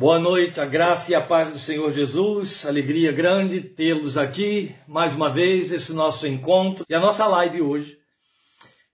[0.00, 2.64] Boa noite, a graça e a paz do Senhor Jesus.
[2.64, 6.86] Alegria grande tê-los aqui mais uma vez, esse nosso encontro.
[6.88, 7.98] E a nossa live hoje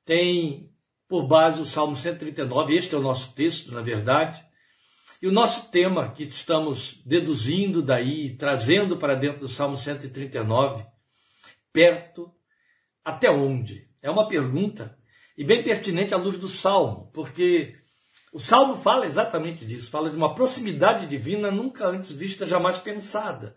[0.05, 0.69] tem
[1.07, 4.45] por base o Salmo 139, este é o nosso texto, na verdade.
[5.23, 10.85] E o nosso tema que estamos deduzindo daí, trazendo para dentro do Salmo 139,
[11.73, 12.35] perto
[13.05, 13.89] até onde?
[14.03, 14.99] É uma pergunta
[15.39, 17.77] e bem pertinente à luz do Salmo, porque
[18.37, 23.57] o Salmo fala exatamente disso, fala de uma proximidade divina nunca antes vista, jamais pensada.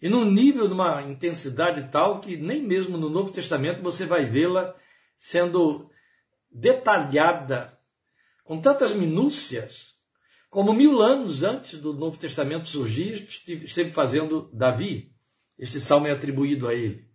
[0.00, 4.74] E num nível, numa intensidade tal que nem mesmo no Novo Testamento você vai vê-la
[5.18, 5.90] sendo
[6.50, 7.78] detalhada
[8.42, 9.94] com tantas minúcias
[10.48, 15.12] como mil anos antes do Novo Testamento surgir, esteve fazendo Davi.
[15.58, 17.06] Este salmo é atribuído a ele.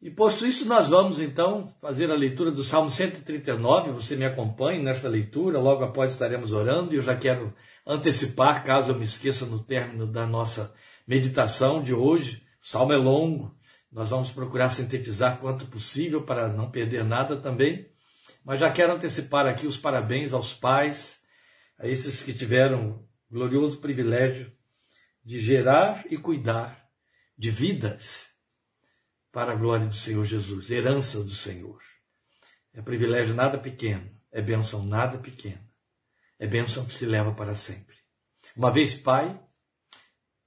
[0.00, 3.92] E posto isso, nós vamos então fazer a leitura do Salmo 139.
[3.92, 6.92] Você me acompanhe nesta leitura, logo após estaremos orando.
[6.92, 7.54] E eu já quero
[7.86, 10.74] antecipar, caso eu me esqueça no término da nossa
[11.06, 12.42] meditação de hoje.
[12.62, 13.56] O salmo é longo,
[13.90, 17.90] nós vamos procurar sintetizar quanto possível para não perder nada também.
[18.44, 21.18] Mas já quero antecipar aqui os parabéns aos pais,
[21.78, 22.90] a esses que tiveram
[23.30, 24.52] o glorioso privilégio
[25.24, 26.86] de gerar e cuidar
[27.36, 28.35] de vidas
[29.36, 31.78] para a glória do Senhor Jesus, herança do Senhor.
[32.72, 35.60] É privilégio nada pequeno, é bênção nada pequena.
[36.38, 37.94] É bênção que se leva para sempre.
[38.56, 39.38] Uma vez Pai,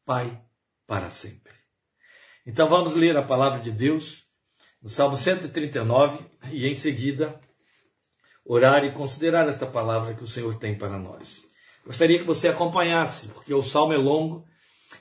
[0.04, 0.44] Pai
[0.88, 1.54] para sempre.
[2.44, 4.26] Então vamos ler a palavra de Deus
[4.82, 7.40] no Salmo 139 e em seguida
[8.44, 11.44] orar e considerar esta palavra que o Senhor tem para nós.
[11.86, 14.49] Gostaria que você acompanhasse, porque o salmo é longo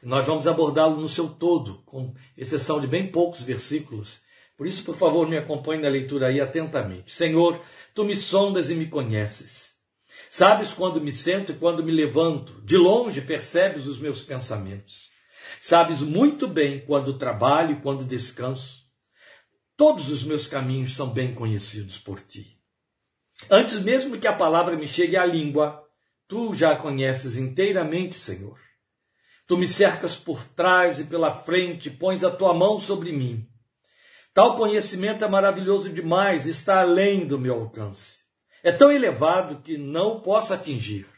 [0.02, 4.20] nós vamos abordá-lo no seu todo, com exceção de bem poucos versículos.
[4.56, 7.12] Por isso, por favor, me acompanhe na leitura aí atentamente.
[7.12, 7.60] Senhor,
[7.94, 9.68] tu me sondas e me conheces.
[10.30, 12.60] Sabes quando me sento e quando me levanto.
[12.62, 15.10] De longe percebes os meus pensamentos.
[15.60, 18.84] Sabes muito bem quando trabalho e quando descanso.
[19.76, 22.58] Todos os meus caminhos são bem conhecidos por ti.
[23.48, 25.84] Antes mesmo que a palavra me chegue à língua,
[26.26, 28.58] tu já a conheces inteiramente, Senhor.
[29.48, 33.48] Tu me cercas por trás e pela frente, pões a tua mão sobre mim.
[34.34, 38.18] Tal conhecimento é maravilhoso demais, está além do meu alcance.
[38.62, 41.08] É tão elevado que não posso atingir.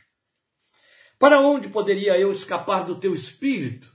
[1.18, 3.92] Para onde poderia eu escapar do teu espírito?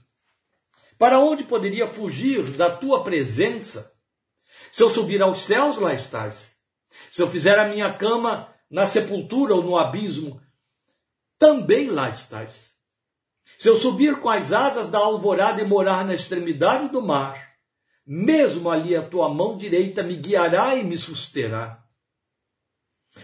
[0.98, 3.90] Para onde poderia fugir da tua presença?
[4.70, 6.54] Se eu subir aos céus, lá estás.
[7.10, 10.38] Se eu fizer a minha cama na sepultura ou no abismo,
[11.38, 12.75] também lá estás.
[13.58, 17.54] Se eu subir com as asas da alvorada e morar na extremidade do mar,
[18.06, 21.82] mesmo ali a tua mão direita me guiará e me susterá.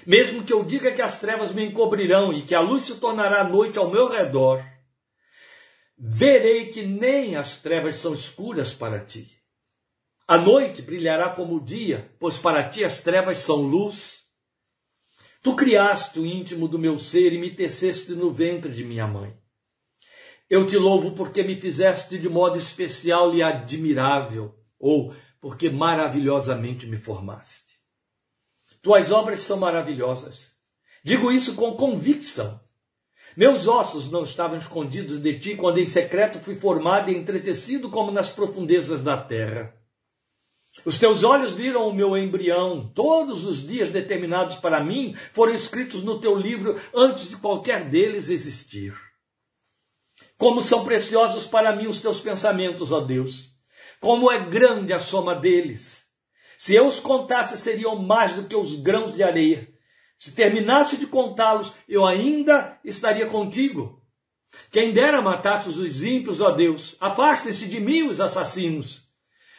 [0.06, 3.44] Mesmo que eu diga que as trevas me encobrirão e que a luz se tornará
[3.44, 4.64] noite ao meu redor,
[5.98, 9.30] verei que nem as trevas são escuras para ti.
[10.26, 14.22] A noite brilhará como o dia, pois para ti as trevas são luz.
[15.42, 19.41] Tu criaste o íntimo do meu ser e me teceste no ventre de minha mãe.
[20.52, 26.98] Eu te louvo porque me fizeste de modo especial e admirável, ou porque maravilhosamente me
[26.98, 27.80] formaste.
[28.82, 30.52] Tuas obras são maravilhosas.
[31.02, 32.60] Digo isso com convicção.
[33.34, 38.12] Meus ossos não estavam escondidos de ti quando em secreto fui formado e entretecido como
[38.12, 39.74] nas profundezas da terra.
[40.84, 42.92] Os teus olhos viram o meu embrião.
[42.94, 48.28] Todos os dias determinados para mim foram escritos no teu livro antes de qualquer deles
[48.28, 49.11] existir.
[50.42, 53.52] Como são preciosos para mim os teus pensamentos, ó Deus.
[54.00, 56.04] Como é grande a soma deles.
[56.58, 59.72] Se eu os contasse, seriam mais do que os grãos de areia.
[60.18, 64.02] Se terminasse de contá-los, eu ainda estaria contigo.
[64.72, 66.96] Quem dera matasse os ímpios, ó Deus.
[66.98, 69.08] Afastem-se de mim os assassinos,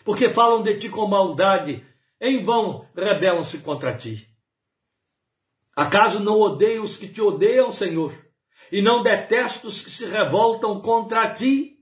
[0.03, 1.81] porque falam de ti com maldade.
[2.19, 4.27] Em vão rebelam-se contra ti.
[5.73, 8.22] Acaso não odeio os que te odeiam, Senhor?
[8.73, 11.77] E não detesto os que se revoltam contra ti.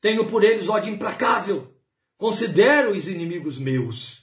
[0.00, 1.76] Tenho por eles ódio implacável.
[2.16, 4.22] Considero-os inimigos meus.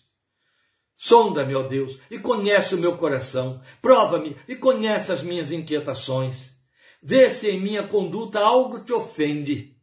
[0.95, 3.62] Sonda-me, ó Deus, e conhece o meu coração.
[3.79, 6.57] Prova-me e conhece as minhas inquietações.
[7.00, 9.77] Vê se em minha conduta algo te ofende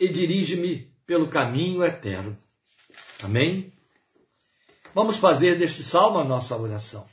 [0.00, 2.34] e dirige-me pelo caminho eterno.
[3.22, 3.70] Amém?
[4.94, 7.06] Vamos fazer deste salmo a nossa oração.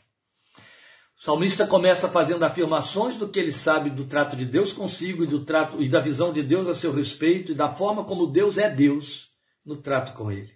[1.22, 5.28] O salmista começa fazendo afirmações do que ele sabe do trato de Deus consigo e
[5.28, 8.58] do trato e da visão de Deus a seu respeito e da forma como Deus
[8.58, 9.30] é Deus
[9.64, 10.52] no trato com ele.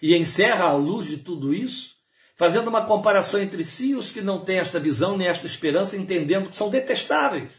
[0.00, 1.94] E encerra à luz de tudo isso,
[2.36, 5.94] fazendo uma comparação entre si e os que não têm esta visão nem esta esperança,
[5.94, 7.52] entendendo que são detestáveis.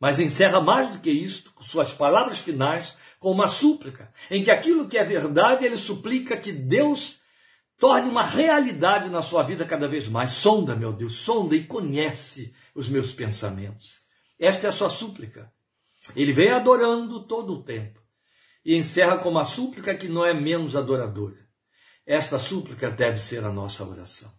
[0.00, 4.50] Mas encerra mais do que isto, com suas palavras finais, com uma súplica, em que
[4.50, 7.19] aquilo que é verdade, ele suplica que Deus
[7.80, 10.32] torne uma realidade na sua vida cada vez mais.
[10.32, 14.00] Sonda, meu Deus, sonda e conhece os meus pensamentos.
[14.38, 15.50] Esta é a sua súplica.
[16.14, 17.98] Ele vem adorando todo o tempo
[18.64, 21.38] e encerra com uma súplica que não é menos adoradora.
[22.06, 24.30] Esta súplica deve ser a nossa oração.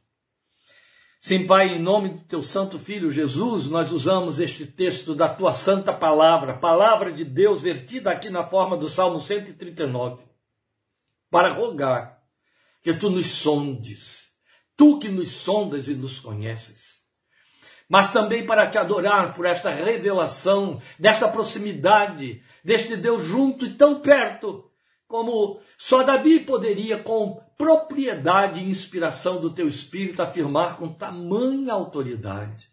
[1.20, 5.52] Sim, Pai, em nome do teu santo filho Jesus, nós usamos este texto da tua
[5.52, 10.24] santa palavra, palavra de Deus vertida aqui na forma do Salmo 139,
[11.30, 12.21] para rogar
[12.82, 14.32] que tu nos sondes,
[14.76, 17.02] tu que nos sondas e nos conheces
[17.92, 24.00] mas também para te adorar por esta revelação, desta proximidade, deste Deus junto e tão
[24.00, 24.72] perto,
[25.10, 32.70] como só Davi poderia, com propriedade e inspiração do teu Espírito, afirmar com tamanha autoridade.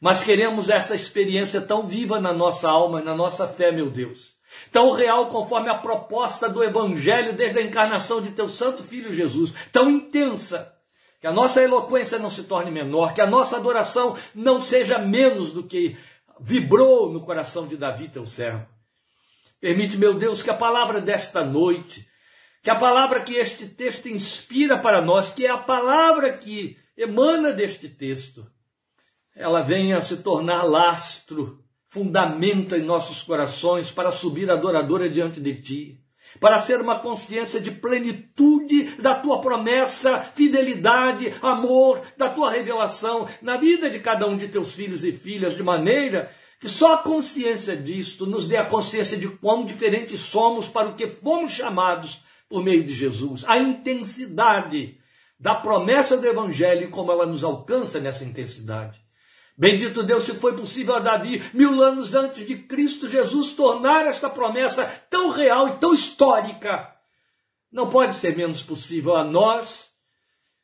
[0.00, 4.33] Mas queremos essa experiência tão viva na nossa alma e na nossa fé, meu Deus.
[4.70, 9.52] Tão real conforme a proposta do Evangelho desde a encarnação de teu Santo Filho Jesus.
[9.72, 10.72] Tão intensa
[11.20, 15.52] que a nossa eloquência não se torne menor, que a nossa adoração não seja menos
[15.52, 15.96] do que
[16.38, 18.66] vibrou no coração de Davi, teu servo.
[19.58, 22.06] Permite, meu Deus, que a palavra desta noite,
[22.62, 27.52] que a palavra que este texto inspira para nós, que é a palavra que emana
[27.52, 28.46] deste texto,
[29.34, 31.63] ela venha se tornar lastro,
[31.94, 36.00] fundamento em nossos corações para subir adoradora diante de ti
[36.40, 43.56] para ser uma consciência de plenitude da tua promessa, fidelidade, amor, da tua revelação na
[43.56, 47.76] vida de cada um de teus filhos e filhas, de maneira que só a consciência
[47.76, 52.64] disto nos dê a consciência de quão diferentes somos para o que fomos chamados por
[52.64, 53.44] meio de Jesus.
[53.46, 54.98] A intensidade
[55.38, 59.03] da promessa do Evangelho e como ela nos alcança nessa intensidade.
[59.56, 64.28] Bendito Deus, se foi possível a Davi, mil anos antes de Cristo Jesus, tornar esta
[64.28, 66.92] promessa tão real e tão histórica.
[67.70, 69.92] Não pode ser menos possível a nós,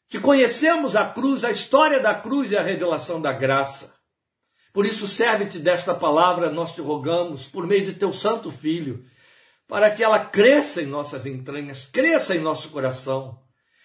[0.08, 3.94] que conhecemos a cruz, a história da cruz e a revelação da graça.
[4.72, 9.04] Por isso, serve-te desta palavra, nós te rogamos, por meio de teu Santo Filho,
[9.68, 13.40] para que ela cresça em nossas entranhas, cresça em nosso coração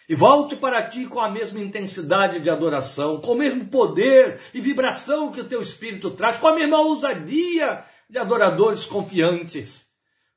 [0.08, 4.62] e volte para ti com a mesma intensidade de adoração, com o mesmo poder e
[4.62, 9.86] vibração que o teu espírito traz, com a mesma ousadia de adoradores confiantes,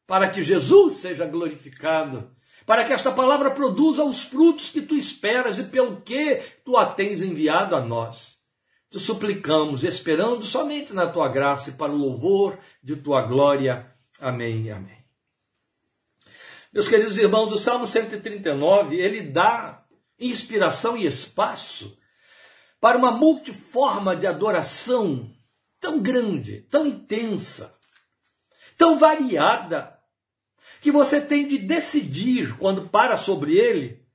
[0.06, 2.30] para que Jesus seja glorificado,
[2.64, 6.86] para que esta palavra produza os frutos que tu esperas e pelo que tu a
[6.86, 8.38] tens enviado a nós.
[8.90, 13.86] Te suplicamos, esperando somente na tua graça e para o louvor de tua glória.
[14.18, 14.70] Amém.
[14.70, 14.97] Amém.
[16.72, 19.84] Meus queridos irmãos, o Salmo 139, ele dá
[20.18, 21.96] inspiração e espaço
[22.78, 25.34] para uma multiforma de adoração
[25.80, 27.74] tão grande, tão intensa,
[28.76, 29.98] tão variada,
[30.80, 34.06] que você tem de decidir, quando para sobre ele,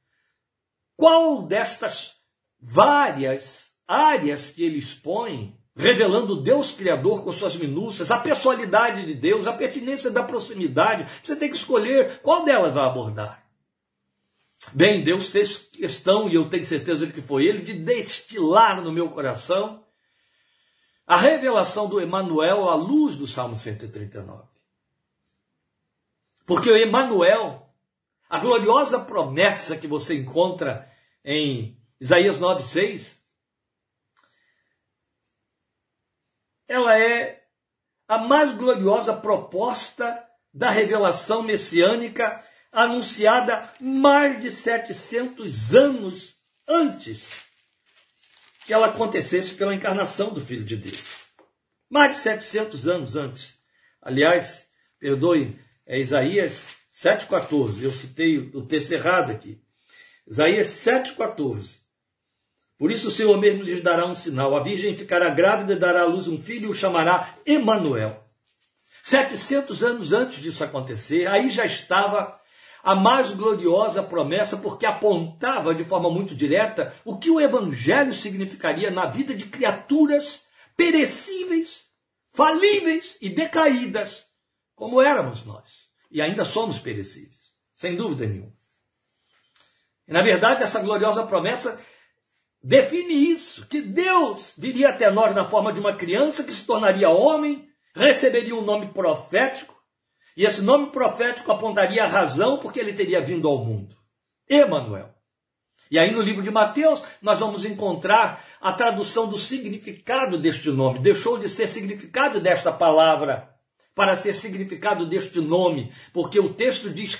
[0.95, 2.15] qual destas
[2.59, 9.47] várias áreas que ele expõe revelando Deus Criador com suas minúcias, a pessoalidade de Deus,
[9.47, 11.09] a pertinência da proximidade.
[11.23, 13.43] Você tem que escolher qual delas vai abordar.
[14.71, 18.91] Bem, Deus fez questão, e eu tenho certeza de que foi Ele, de destilar no
[18.91, 19.83] meu coração
[21.05, 24.43] a revelação do Emanuel à luz do Salmo 139.
[26.45, 27.67] Porque o Emanuel,
[28.29, 30.89] a gloriosa promessa que você encontra
[31.25, 33.15] em Isaías 9,6,
[36.73, 37.43] ela é
[38.07, 46.35] a mais gloriosa proposta da revelação messiânica anunciada mais de 700 anos
[46.67, 47.45] antes
[48.65, 51.27] que ela acontecesse pela encarnação do Filho de Deus.
[51.87, 53.53] Mais de 700 anos antes.
[54.01, 54.67] Aliás,
[54.99, 57.83] perdoe, é Isaías 7,14.
[57.83, 59.61] Eu citei o texto errado aqui.
[60.25, 61.82] Isaías 7,14.
[62.83, 64.57] Por isso o Senhor mesmo lhes dará um sinal.
[64.57, 68.21] A virgem ficará grávida e dará à luz um filho e o chamará Emanuel.
[69.01, 72.37] 700 anos antes disso acontecer, aí já estava
[72.83, 78.91] a mais gloriosa promessa, porque apontava de forma muito direta o que o evangelho significaria
[78.91, 80.43] na vida de criaturas
[80.75, 81.85] perecíveis,
[82.33, 84.25] falíveis e decaídas,
[84.75, 85.87] como éramos nós.
[86.11, 88.51] E ainda somos perecíveis, sem dúvida nenhuma.
[90.05, 91.81] E, na verdade, essa gloriosa promessa
[92.63, 97.09] define isso, que Deus viria até nós na forma de uma criança que se tornaria
[97.09, 99.73] homem, receberia um nome profético,
[100.35, 103.95] e esse nome profético apontaria a razão porque ele teria vindo ao mundo.
[104.49, 105.13] Emanuel.
[105.91, 110.99] E aí no livro de Mateus nós vamos encontrar a tradução do significado deste nome.
[110.99, 113.53] Deixou de ser significado desta palavra
[113.93, 117.15] para ser significado deste nome, porque o texto diz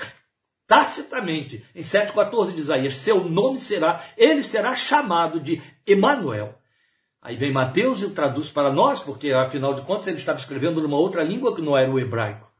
[0.68, 6.60] tacitamente em 7,14 de Isaías: seu nome será, ele será chamado de Emanuel.
[7.22, 10.82] Aí vem Mateus e o traduz para nós, porque afinal de contas ele estava escrevendo
[10.82, 12.52] numa outra língua que não era o hebraico,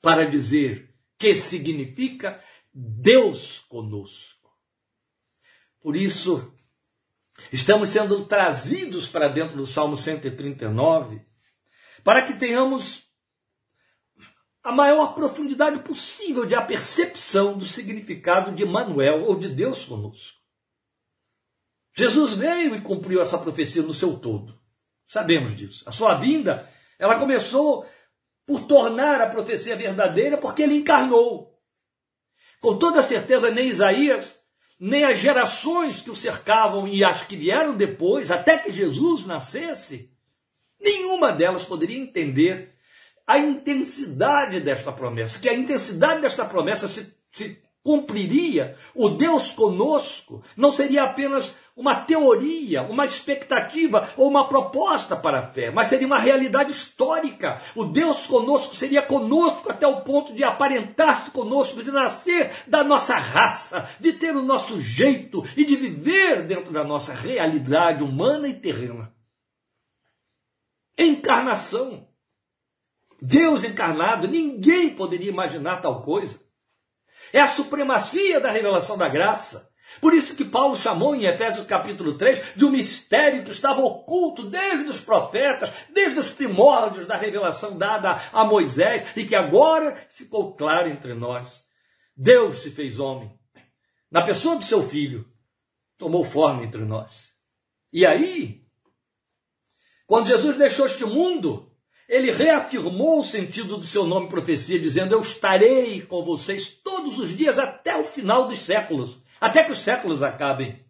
[0.00, 2.40] para dizer que significa
[2.72, 4.50] Deus conosco.
[5.82, 6.54] Por isso,
[7.52, 11.20] estamos sendo trazidos para dentro do Salmo 139
[12.04, 13.03] para que tenhamos
[14.64, 20.38] a maior profundidade possível de a percepção do significado de Manuel ou de Deus conosco.
[21.96, 24.58] Jesus veio e cumpriu essa profecia no seu todo.
[25.06, 25.84] Sabemos disso.
[25.86, 26.68] A sua vinda,
[26.98, 27.86] ela começou
[28.46, 31.56] por tornar a profecia verdadeira porque ele encarnou.
[32.60, 34.42] Com toda certeza, nem Isaías
[34.78, 40.12] nem as gerações que o cercavam e as que vieram depois, até que Jesus nascesse,
[40.80, 42.73] nenhuma delas poderia entender
[43.26, 50.42] a intensidade desta promessa, que a intensidade desta promessa se, se cumpriria, o Deus conosco
[50.56, 56.06] não seria apenas uma teoria, uma expectativa ou uma proposta para a fé, mas seria
[56.06, 57.60] uma realidade histórica.
[57.74, 63.16] O Deus conosco seria conosco até o ponto de aparentar-se conosco, de nascer da nossa
[63.16, 68.54] raça, de ter o nosso jeito e de viver dentro da nossa realidade humana e
[68.54, 69.12] terrena.
[70.96, 72.13] Encarnação.
[73.26, 76.38] Deus encarnado, ninguém poderia imaginar tal coisa.
[77.32, 79.72] É a supremacia da revelação da graça.
[79.98, 84.50] Por isso que Paulo chamou em Efésios capítulo 3 de um mistério que estava oculto
[84.50, 90.54] desde os profetas, desde os primórdios da revelação dada a Moisés e que agora ficou
[90.54, 91.64] claro entre nós.
[92.14, 93.32] Deus se fez homem.
[94.10, 95.26] Na pessoa do seu filho,
[95.96, 97.30] tomou forma entre nós.
[97.90, 98.66] E aí,
[100.06, 101.73] quando Jesus deixou este mundo,
[102.08, 107.36] ele reafirmou o sentido do seu nome profecia, dizendo: Eu estarei com vocês todos os
[107.36, 110.82] dias até o final dos séculos até que os séculos acabem.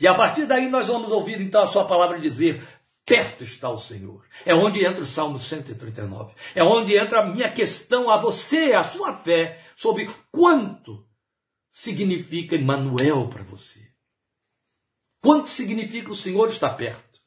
[0.00, 2.66] E a partir daí nós vamos ouvir então a sua palavra dizer:
[3.04, 4.24] perto está o Senhor.
[4.44, 6.34] É onde entra o Salmo 139.
[6.54, 11.06] É onde entra a minha questão a você, a sua fé, sobre quanto
[11.70, 13.80] significa Emmanuel para você.
[15.20, 17.20] Quanto significa o Senhor está perto?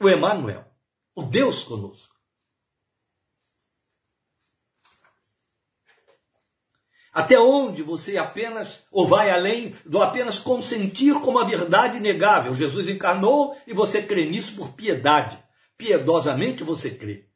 [0.00, 0.67] O Emmanuel,
[1.18, 2.14] o Deus conosco.
[7.12, 12.54] Até onde você apenas, ou vai além do apenas consentir como a verdade inegável.
[12.54, 15.36] Jesus encarnou e você crê nisso por piedade.
[15.76, 17.28] Piedosamente você crê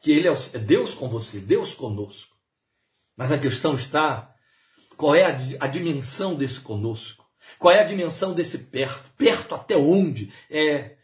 [0.00, 2.36] que Ele é, é Deus com você, Deus conosco.
[3.16, 4.32] Mas a questão está:
[4.96, 7.28] qual é a, a dimensão desse conosco?
[7.58, 9.10] Qual é a dimensão desse perto?
[9.16, 10.32] Perto até onde?
[10.48, 10.98] É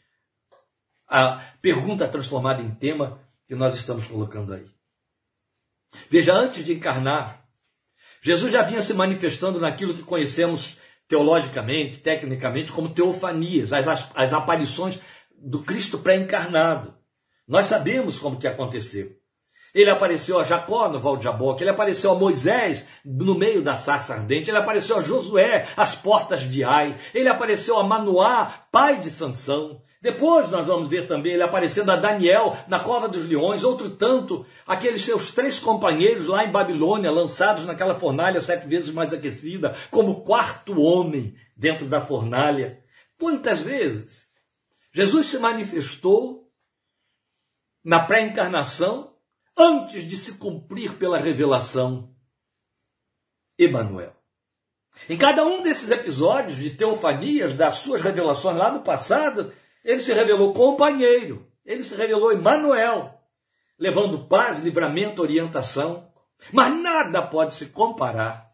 [1.10, 4.66] a pergunta transformada em tema que nós estamos colocando aí.
[6.08, 7.44] Veja, antes de encarnar,
[8.22, 15.00] Jesus já vinha se manifestando naquilo que conhecemos teologicamente, tecnicamente, como teofanias, as, as aparições
[15.36, 16.94] do Cristo pré-encarnado.
[17.48, 19.19] Nós sabemos como que aconteceu.
[19.74, 23.74] Ele apareceu a Jacó no Val de Jaboque, ele apareceu a Moisés no meio da
[23.74, 29.00] sarça ardente, ele apareceu a Josué às portas de Ai, ele apareceu a Manoá, pai
[29.00, 33.64] de Sansão, depois nós vamos ver também ele aparecendo a Daniel na cova dos leões,
[33.64, 39.12] outro tanto, aqueles seus três companheiros lá em Babilônia, lançados naquela fornalha sete vezes mais
[39.12, 42.82] aquecida, como quarto homem dentro da fornalha.
[43.18, 44.26] Quantas vezes
[44.90, 46.48] Jesus se manifestou
[47.84, 49.09] na pré-encarnação
[49.56, 52.14] antes de se cumprir pela revelação
[53.58, 54.16] Emanuel.
[55.08, 59.52] Em cada um desses episódios de teofanias, das suas revelações lá no passado,
[59.84, 63.18] ele se revelou companheiro, ele se revelou Emmanuel,
[63.78, 66.10] levando paz, livramento, orientação.
[66.52, 68.50] Mas nada pode se comparar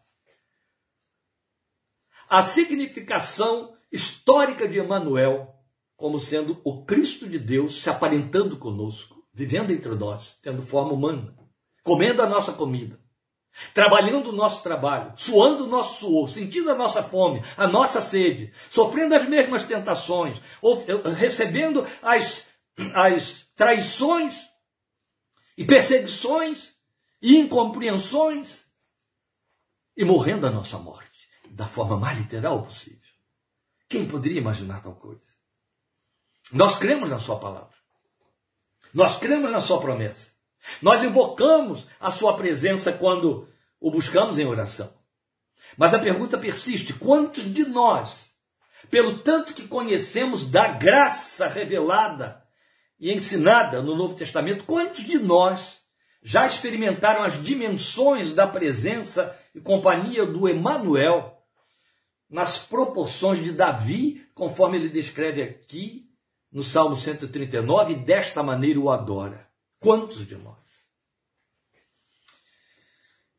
[2.29, 5.53] à significação histórica de Emmanuel
[5.95, 11.37] como sendo o Cristo de Deus se aparentando conosco, vivendo entre nós, tendo forma humana,
[11.83, 12.99] comendo a nossa comida,
[13.71, 18.51] trabalhando o nosso trabalho, suando o nosso suor, sentindo a nossa fome, a nossa sede,
[18.67, 20.83] sofrendo as mesmas tentações, ou,
[21.15, 22.47] recebendo as,
[22.95, 24.43] as traições
[25.55, 26.73] e perseguições
[27.21, 28.65] e incompreensões
[29.95, 31.11] e morrendo a nossa morte
[31.51, 32.97] da forma mais literal possível.
[33.87, 35.27] Quem poderia imaginar tal coisa?
[36.51, 37.76] Nós cremos na Sua palavra.
[38.97, 40.31] Nós cremos na Sua promessa.
[40.81, 43.47] Nós invocamos a Sua presença quando
[43.79, 44.91] o buscamos em oração.
[45.77, 48.31] Mas a pergunta persiste: quantos de nós,
[48.89, 52.43] pelo tanto que conhecemos da graça revelada
[52.99, 55.79] e ensinada no Novo Testamento, quantos de nós
[56.23, 61.37] já experimentaram as dimensões da presença e companhia do Emanuel
[62.27, 66.06] nas proporções de Davi, conforme ele descreve aqui
[66.51, 69.47] no Salmo 139, e desta maneira o adora.
[69.79, 70.57] Quantos de nós?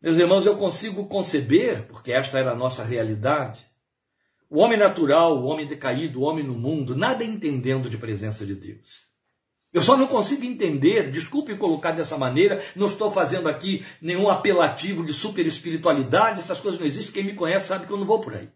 [0.00, 3.66] Meus irmãos, eu consigo conceber, porque esta era a nossa realidade,
[4.48, 8.54] o homem natural, o homem decaído, o homem no mundo, nada entendendo de presença de
[8.54, 9.08] Deus.
[9.72, 15.04] Eu só não consigo entender, desculpe colocar dessa maneira, não estou fazendo aqui nenhum apelativo
[15.04, 18.20] de super espiritualidade, essas coisas não existem, quem me conhece sabe que eu não vou
[18.20, 18.48] por aí.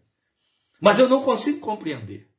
[0.81, 2.32] Mas eu não consigo compreender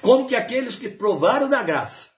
[0.00, 2.10] como que aqueles que provaram da graça,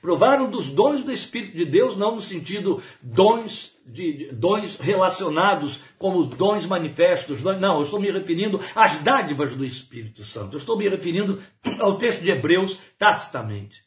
[0.00, 6.18] provaram dos dons do Espírito de Deus, não no sentido dons de, dons relacionados como
[6.18, 10.54] os dons manifestos, não, eu estou me referindo às dádivas do Espírito Santo.
[10.54, 11.42] Eu estou me referindo
[11.78, 13.84] ao texto de Hebreus tacitamente.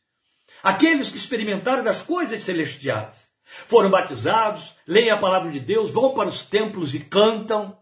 [0.64, 3.30] Aqueles que experimentaram das coisas celestiais,
[3.66, 7.78] foram batizados, leem a palavra de Deus, vão para os templos e cantam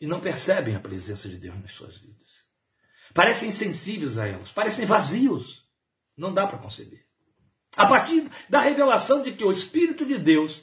[0.00, 2.23] e não percebem a presença de Deus nas suas vidas.
[3.14, 5.64] Parecem insensíveis a elas, parecem vazios.
[6.16, 7.04] Não dá para conceber.
[7.76, 10.62] A partir da revelação de que o Espírito de Deus,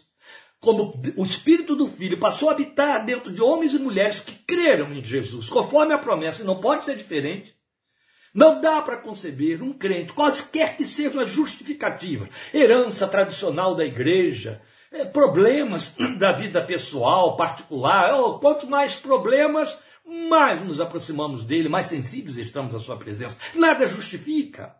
[0.59, 4.93] como o Espírito do Filho, passou a habitar dentro de homens e mulheres que creram
[4.93, 7.55] em Jesus, conforme a promessa, e não pode ser diferente.
[8.33, 14.61] Não dá para conceber um crente, quaisquer que sejam as justificativas, herança tradicional da igreja,
[14.89, 19.77] é, problemas da vida pessoal, particular, oh, quanto mais problemas,
[20.11, 23.37] mais nos aproximamos dele, mais sensíveis estamos à sua presença.
[23.55, 24.75] Nada justifica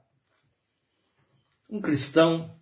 [1.70, 2.60] um cristão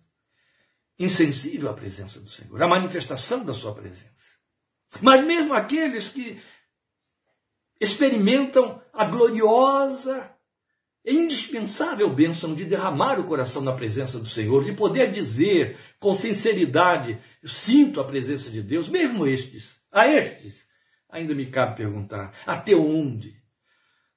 [0.96, 4.06] insensível à presença do Senhor, à manifestação da sua presença.
[5.00, 6.40] Mas mesmo aqueles que
[7.80, 10.30] experimentam a gloriosa
[11.04, 16.14] e indispensável bênção de derramar o coração na presença do Senhor, de poder dizer com
[16.14, 20.69] sinceridade: sinto a presença de Deus, mesmo estes, a estes,
[21.10, 23.40] ainda me cabe perguntar: até onde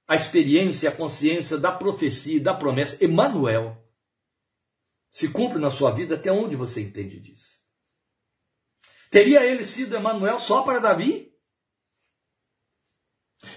[0.07, 3.81] a experiência e a consciência da profecia e da promessa, Emmanuel,
[5.11, 7.53] se cumpre na sua vida, até onde você entende disso?
[9.09, 11.31] Teria ele sido Emanuel só para Davi?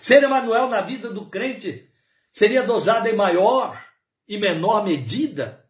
[0.03, 1.91] Ser Emanuel na vida do crente
[2.31, 3.83] seria dosado em maior
[4.29, 5.67] e menor medida?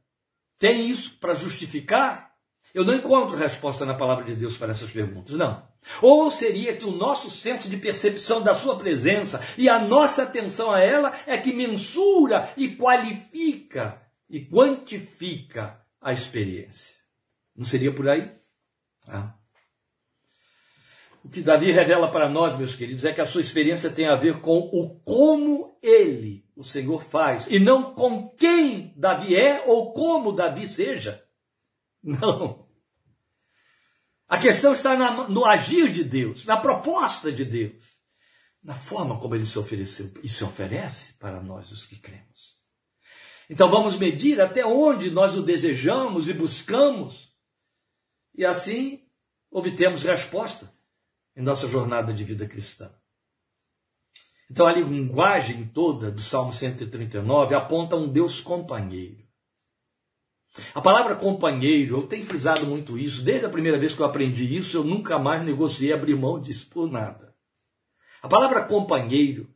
[0.58, 2.25] Tem isso para justificar?
[2.76, 5.66] Eu não encontro resposta na palavra de Deus para essas perguntas, não.
[6.02, 10.70] Ou seria que o nosso senso de percepção da sua presença e a nossa atenção
[10.70, 16.96] a ela é que mensura e qualifica e quantifica a experiência.
[17.56, 18.30] Não seria por aí?
[19.08, 19.32] Ah.
[21.24, 24.16] O que Davi revela para nós, meus queridos, é que a sua experiência tem a
[24.16, 29.94] ver com o como ele, o Senhor, faz, e não com quem Davi é ou
[29.94, 31.24] como Davi seja.
[32.04, 32.65] Não.
[34.28, 37.82] A questão está na, no agir de Deus, na proposta de Deus,
[38.62, 42.56] na forma como ele se ofereceu e se oferece para nós, os que cremos.
[43.48, 47.32] Então vamos medir até onde nós o desejamos e buscamos,
[48.34, 49.06] e assim
[49.50, 50.72] obtemos resposta
[51.36, 52.92] em nossa jornada de vida cristã.
[54.50, 59.25] Então a linguagem toda do Salmo 139 aponta um Deus companheiro.
[60.74, 64.56] A palavra companheiro, eu tenho frisado muito isso, desde a primeira vez que eu aprendi
[64.56, 67.34] isso, eu nunca mais negociei abrir mão disso por nada.
[68.22, 69.48] A palavra companheiro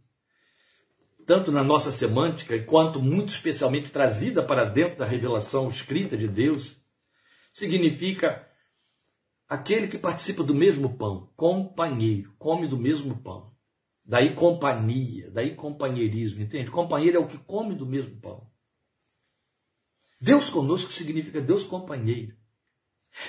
[1.30, 6.76] tanto na nossa semântica, quanto muito especialmente trazida para dentro da revelação escrita de Deus,
[7.52, 8.48] significa
[9.48, 13.54] aquele que participa do mesmo pão, companheiro, come do mesmo pão.
[14.04, 16.68] Daí companhia, daí companheirismo, entende?
[16.68, 18.49] Companheiro é o que come do mesmo pão.
[20.20, 22.36] Deus conosco significa Deus companheiro.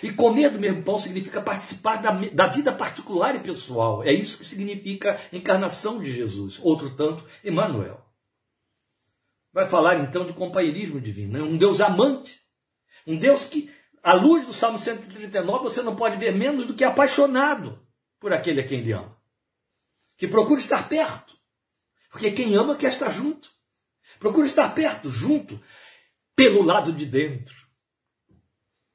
[0.04, 4.04] E comer do mesmo pão significa participar da, da, vida particular e pessoal.
[4.04, 6.60] É isso que significa encarnação de Jesus.
[6.62, 8.06] Outro tanto, Emmanuel.
[9.51, 11.34] Vai falar então de companheirismo divino.
[11.34, 11.41] Né?
[11.41, 12.39] Um Deus amante.
[13.08, 13.73] Um Deus que,
[14.04, 17.82] à luz do Salmo 139, você não pode ver menos do que apaixonado
[18.19, 19.17] por aquele a quem ele ama.
[20.15, 21.36] Que procura estar perto.
[22.12, 23.49] Porque quem ama quer estar junto.
[24.19, 25.60] Procura estar perto, junto,
[26.35, 27.61] pelo lado de dentro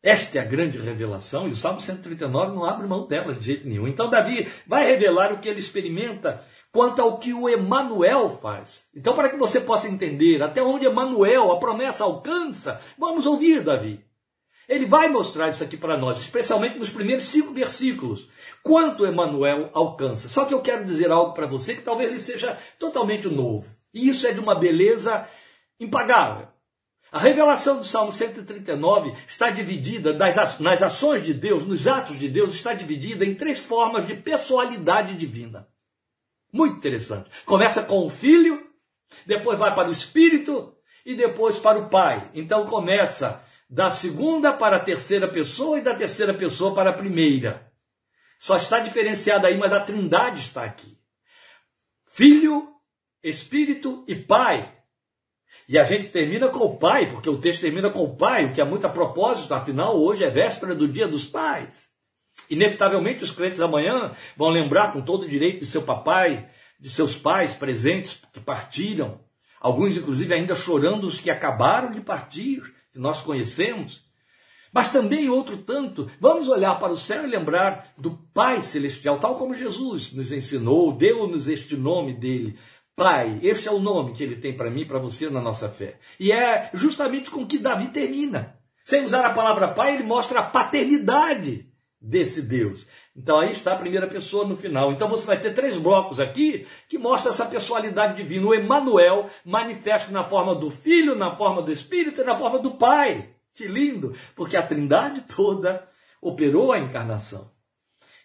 [0.06, 3.68] esta é a grande revelação, e o Salmo 139 não abre mão dela de jeito
[3.68, 3.88] nenhum.
[3.88, 8.86] Então, Davi vai revelar o que ele experimenta quanto ao que o Emanuel faz.
[8.94, 14.00] Então, para que você possa entender até onde Emanuel, a promessa, alcança, vamos ouvir Davi.
[14.68, 18.28] Ele vai mostrar isso aqui para nós, especialmente nos primeiros cinco versículos,
[18.62, 20.28] quanto Emmanuel alcança.
[20.28, 23.66] Só que eu quero dizer algo para você que talvez lhe seja totalmente novo.
[23.92, 25.26] E isso é de uma beleza
[25.80, 26.46] impagável.
[27.10, 32.54] A revelação do Salmo 139 está dividida nas ações de Deus, nos atos de Deus,
[32.54, 35.68] está dividida em três formas de pessoalidade divina.
[36.52, 37.30] Muito interessante.
[37.44, 38.66] Começa com o Filho,
[39.24, 42.30] depois vai para o Espírito e depois para o Pai.
[42.34, 47.72] Então começa da segunda para a terceira pessoa e da terceira pessoa para a primeira.
[48.38, 50.98] Só está diferenciada aí, mas a Trindade está aqui.
[52.06, 52.74] Filho,
[53.22, 54.75] Espírito e Pai.
[55.68, 58.52] E a gente termina com o Pai, porque o texto termina com o Pai, o
[58.52, 61.86] que é muito a propósito, afinal, hoje é véspera do Dia dos Pais.
[62.48, 67.54] Inevitavelmente, os crentes amanhã vão lembrar com todo direito de seu papai, de seus pais
[67.54, 69.20] presentes que partiram,
[69.60, 74.06] alguns, inclusive, ainda chorando os que acabaram de partir, que nós conhecemos.
[74.72, 79.34] Mas também outro tanto, vamos olhar para o céu e lembrar do Pai Celestial, tal
[79.34, 82.58] como Jesus nos ensinou, deu-nos este nome dele,
[82.96, 85.98] Pai, este é o nome que ele tem para mim para você na nossa fé.
[86.18, 88.58] E é justamente com que Davi termina.
[88.82, 92.86] Sem usar a palavra pai, ele mostra a paternidade desse Deus.
[93.14, 94.92] Então aí está a primeira pessoa no final.
[94.92, 98.46] Então você vai ter três blocos aqui que mostram essa pessoalidade divina.
[98.46, 102.72] O Emmanuel manifesta na forma do Filho, na forma do Espírito e na forma do
[102.72, 103.28] Pai.
[103.52, 104.14] Que lindo!
[104.34, 105.86] Porque a Trindade toda
[106.22, 107.50] operou a encarnação.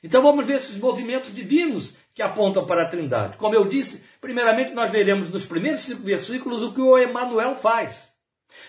[0.04, 3.38] Então vamos ver esses movimentos divinos que apontam para a Trindade.
[3.38, 8.12] Como eu disse, primeiramente nós veremos nos primeiros cinco versículos o que o Emmanuel faz.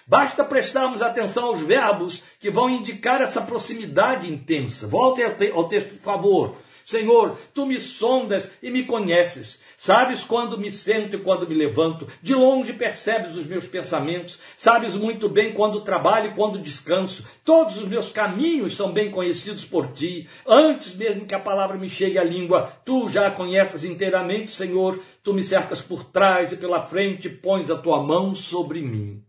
[0.07, 4.87] Basta prestarmos atenção aos verbos que vão indicar essa proximidade intensa.
[4.87, 6.57] Volte ao, texto, por favor.
[6.85, 9.61] Senhor, tu me sondas e me conheces.
[9.85, 12.07] Sabes quando me sento e quando me levanto.
[12.23, 14.39] De longe percebes os meus pensamentos.
[14.57, 17.27] Sabes muito bem quando trabalho e quando descanso.
[17.45, 20.29] Todos os meus caminhos são bem conhecidos por ti.
[20.47, 25.03] Antes mesmo que a palavra me chegue à língua, tu já a conheces inteiramente, Senhor.
[25.21, 29.21] Tu me cercas por trás e pela frente, pões a tua mão sobre mim.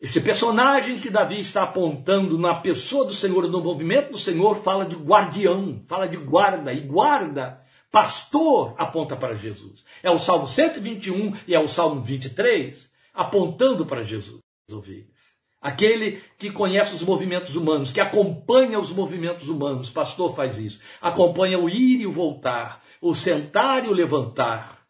[0.00, 4.86] Este personagem que Davi está apontando na pessoa do Senhor, no movimento do Senhor, fala
[4.86, 7.65] de guardião, fala de guarda, e guarda
[7.96, 9.82] Pastor aponta para Jesus.
[10.02, 14.38] É o Salmo 121 e é o Salmo 23 apontando para Jesus,
[14.70, 15.06] ovelhas.
[15.62, 20.78] Aquele que conhece os movimentos humanos, que acompanha os movimentos humanos, pastor faz isso.
[21.00, 24.82] Acompanha o ir e o voltar, o sentar e o levantar.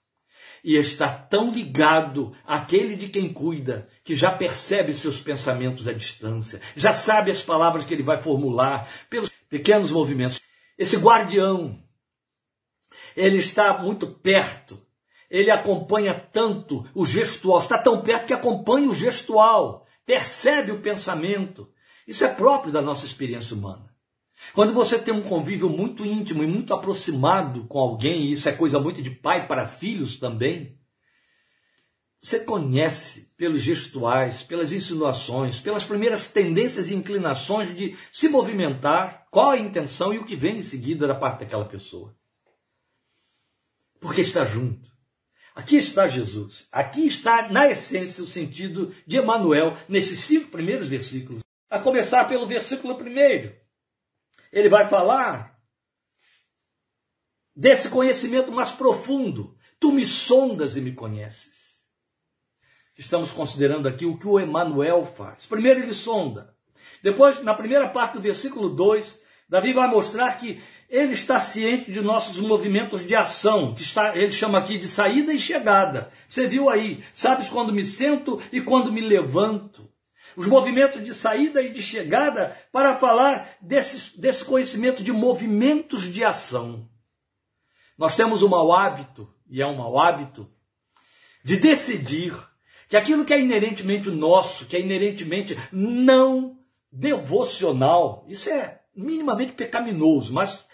[0.65, 6.61] E está tão ligado àquele de quem cuida, que já percebe seus pensamentos à distância,
[6.75, 10.41] já sabe as palavras que ele vai formular pelos pequenos movimentos.
[10.77, 11.86] Esse guardião
[13.17, 14.81] ele está muito perto.
[15.31, 21.69] Ele acompanha tanto o gestual, está tão perto que acompanha o gestual, percebe o pensamento.
[22.07, 23.91] Isso é próprio da nossa experiência humana.
[24.53, 28.53] Quando você tem um convívio muito íntimo e muito aproximado com alguém, e isso é
[28.53, 30.79] coisa muito de pai para filhos também,
[32.23, 39.51] você conhece pelos gestuais, pelas insinuações, pelas primeiras tendências e inclinações de se movimentar, qual
[39.51, 42.15] a intenção e o que vem em seguida da parte daquela pessoa
[44.07, 44.89] porque está junto.
[45.53, 46.69] Aqui está Jesus.
[46.71, 51.43] Aqui está, na essência, o sentido de Emmanuel nesses cinco primeiros versículos.
[51.69, 53.53] A começar pelo versículo primeiro.
[54.53, 55.59] Ele vai falar
[57.55, 59.59] desse conhecimento mais profundo.
[59.81, 61.77] Tu me sondas e me conheces.
[62.97, 65.47] Estamos considerando aqui o que o Emmanuel faz.
[65.47, 66.55] Primeiro ele sonda.
[67.03, 72.01] Depois, na primeira parte do versículo 2, Davi vai mostrar que ele está ciente de
[72.01, 76.11] nossos movimentos de ação, que está, ele chama aqui de saída e chegada.
[76.29, 79.91] Você viu aí, sabes quando me sento e quando me levanto.
[80.37, 86.23] Os movimentos de saída e de chegada para falar desse, desse conhecimento de movimentos de
[86.23, 86.89] ação.
[87.97, 90.51] Nós temos o mau hábito, e é um mau hábito,
[91.43, 92.37] de decidir
[92.89, 96.59] que aquilo que é inerentemente nosso, que é inerentemente não
[96.93, 100.65] devocional, isso é minimamente pecaminoso, mas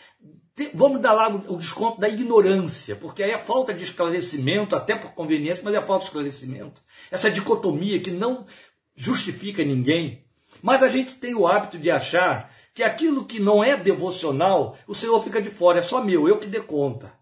[0.75, 5.13] vamos dar lá o desconto da ignorância, porque aí é falta de esclarecimento, até por
[5.13, 6.81] conveniência, mas é falta de esclarecimento.
[7.11, 8.47] Essa dicotomia que não
[8.95, 10.25] justifica ninguém.
[10.63, 14.95] Mas a gente tem o hábito de achar que aquilo que não é devocional, o
[14.95, 17.13] Senhor fica de fora, é só meu, eu que dê conta.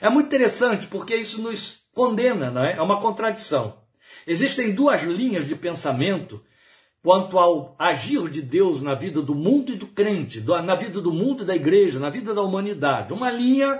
[0.00, 2.74] É muito interessante porque isso nos condena, não é?
[2.74, 3.82] É uma contradição.
[4.26, 6.42] Existem duas linhas de pensamento
[7.04, 11.12] quanto ao agir de Deus na vida do mundo e do crente, na vida do
[11.12, 13.12] mundo e da igreja, na vida da humanidade.
[13.12, 13.78] Uma linha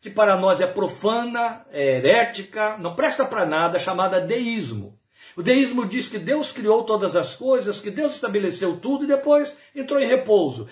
[0.00, 4.96] que para nós é profana, é herética, não presta para nada, chamada deísmo.
[5.36, 9.56] O deísmo diz que Deus criou todas as coisas, que Deus estabeleceu tudo e depois
[9.74, 10.68] entrou em repouso.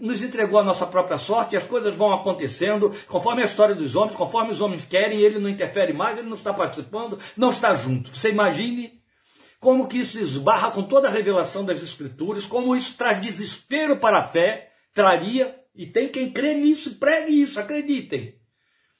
[0.00, 3.96] Nos entregou a nossa própria sorte e as coisas vão acontecendo conforme a história dos
[3.96, 7.72] homens, conforme os homens querem, ele não interfere mais, ele não está participando, não está
[7.72, 8.14] junto.
[8.14, 8.97] Você imagine
[9.60, 14.18] como que isso esbarra com toda a revelação das Escrituras, como isso traz desespero para
[14.18, 18.34] a fé, traria, e tem quem crê nisso, pregue isso, acreditem.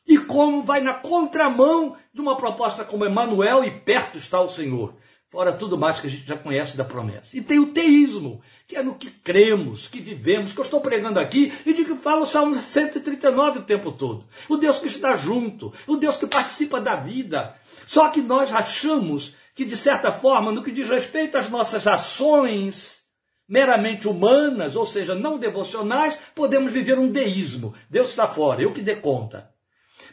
[0.06, 4.94] E como vai na contramão de uma proposta como Emmanuel e perto está o Senhor.
[5.28, 7.36] Fora tudo mais que a gente já conhece da promessa.
[7.36, 11.20] E tem o teísmo, que é no que cremos, que vivemos, que eu estou pregando
[11.20, 14.24] aqui e de que fala o Salmo 139 o tempo todo.
[14.48, 17.54] O Deus que está junto, o Deus que participa da vida.
[17.86, 23.00] Só que nós achamos que, de certa forma, no que diz respeito às nossas ações
[23.48, 27.74] meramente humanas, ou seja, não devocionais, podemos viver um deísmo.
[27.90, 29.50] Deus está fora, eu que dê conta.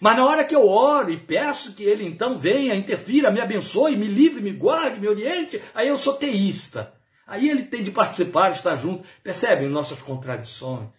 [0.01, 3.95] Mas na hora que eu oro e peço que ele então venha, interfira, me abençoe,
[3.95, 6.91] me livre, me guarde, me oriente, aí eu sou teísta.
[7.27, 9.07] Aí ele tem de participar, estar junto.
[9.21, 10.89] Percebem nossas contradições?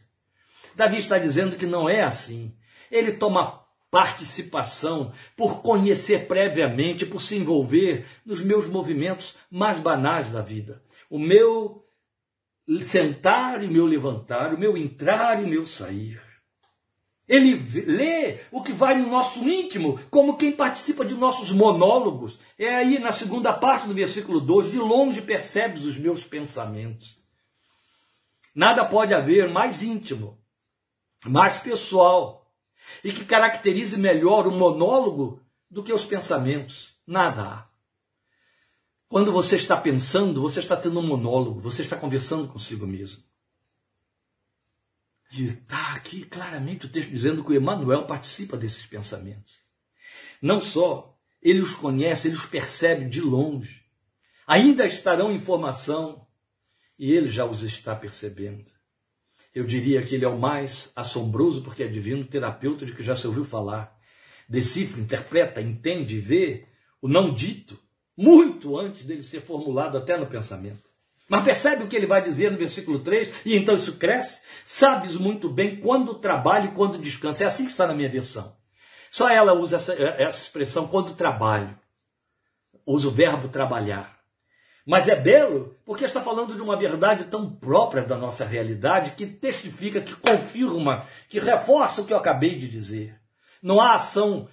[0.76, 2.54] Davi está dizendo que não é assim.
[2.92, 10.42] Ele toma participação por conhecer previamente, por se envolver nos meus movimentos mais banais da
[10.42, 10.82] vida.
[11.08, 11.84] O meu
[12.84, 16.20] sentar e meu levantar, o meu entrar e meu sair.
[17.28, 22.38] Ele lê o que vai no nosso íntimo, como quem participa de nossos monólogos.
[22.56, 27.18] É aí na segunda parte do versículo 2: de longe percebes os meus pensamentos.
[28.54, 30.38] Nada pode haver mais íntimo,
[31.24, 32.45] mais pessoal,
[33.06, 35.40] e que caracterize melhor o monólogo
[35.70, 36.92] do que os pensamentos.
[37.06, 37.68] Nada há.
[39.08, 43.22] Quando você está pensando, você está tendo um monólogo, você está conversando consigo mesmo.
[45.30, 49.54] E está aqui claramente o texto dizendo que o Emmanuel participa desses pensamentos.
[50.42, 53.84] Não só ele os conhece, ele os percebe de longe.
[54.48, 56.26] Ainda estarão em formação
[56.98, 58.66] e ele já os está percebendo.
[59.56, 63.16] Eu diria que ele é o mais assombroso porque é divino terapeuta de que já
[63.16, 63.98] se ouviu falar.
[64.46, 66.66] Decifra, interpreta, entende, vê
[67.00, 67.80] o não dito
[68.14, 70.90] muito antes dele ser formulado até no pensamento.
[71.26, 73.32] Mas percebe o que ele vai dizer no versículo 3?
[73.46, 74.42] E então isso cresce.
[74.62, 77.44] Sabes muito bem quando trabalho e quando descansa.
[77.44, 78.54] É assim que está na minha versão.
[79.10, 81.74] Só ela usa essa, essa expressão quando trabalho.
[82.84, 84.15] Usa o verbo trabalhar.
[84.86, 89.26] Mas é belo porque está falando de uma verdade tão própria da nossa realidade que
[89.26, 93.18] testifica, que confirma, que reforça o que eu acabei de dizer.
[93.60, 94.48] Não há ação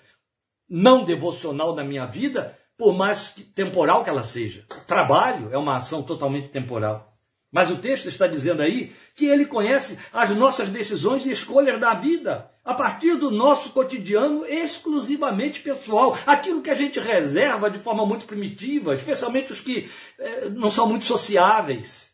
[0.68, 4.66] não devocional na minha vida por mais temporal que ela seja.
[4.88, 7.13] Trabalho é uma ação totalmente temporal.
[7.54, 11.94] Mas o texto está dizendo aí que ele conhece as nossas decisões e escolhas da
[11.94, 18.06] vida, a partir do nosso cotidiano exclusivamente pessoal, aquilo que a gente reserva de forma
[18.08, 19.88] muito primitiva, especialmente os que
[20.18, 22.14] eh, não são muito sociáveis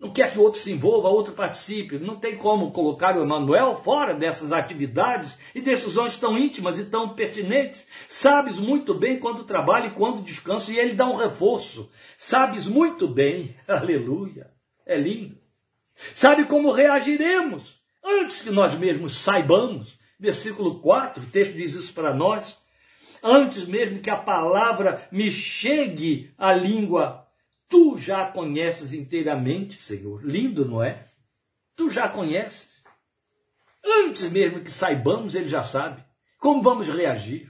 [0.00, 1.98] não quer que o outro se envolva, outro participe.
[1.98, 7.10] Não tem como colocar o Emanuel fora dessas atividades e decisões tão íntimas e tão
[7.10, 7.86] pertinentes.
[8.08, 11.90] Sabes muito bem quando trabalha e quando descansa, e ele dá um reforço.
[12.16, 14.50] Sabes muito bem, aleluia,
[14.92, 15.38] é lindo.
[16.14, 19.98] Sabe como reagiremos antes que nós mesmos saibamos.
[20.18, 22.60] Versículo 4, o texto diz isso para nós.
[23.22, 27.26] Antes mesmo que a palavra me chegue à língua
[27.70, 30.24] Tu já conheces inteiramente, Senhor.
[30.24, 31.06] Lindo, não é?
[31.76, 32.84] Tu já conheces.
[33.86, 36.04] Antes mesmo que saibamos, ele já sabe.
[36.36, 37.48] Como vamos reagir?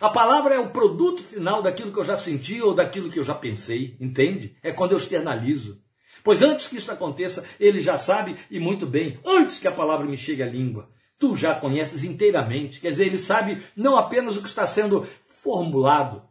[0.00, 3.24] A palavra é o produto final daquilo que eu já senti ou daquilo que eu
[3.24, 4.56] já pensei, entende?
[4.62, 5.81] É quando eu externalizo.
[6.24, 10.06] Pois antes que isso aconteça, ele já sabe e muito bem, antes que a palavra
[10.06, 12.80] me chegue à língua, tu já conheces inteiramente.
[12.80, 16.22] Quer dizer, ele sabe não apenas o que está sendo formulado,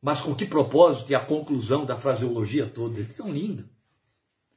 [0.00, 3.00] mas com que propósito e a conclusão da fraseologia toda?
[3.00, 3.68] É tão lindo.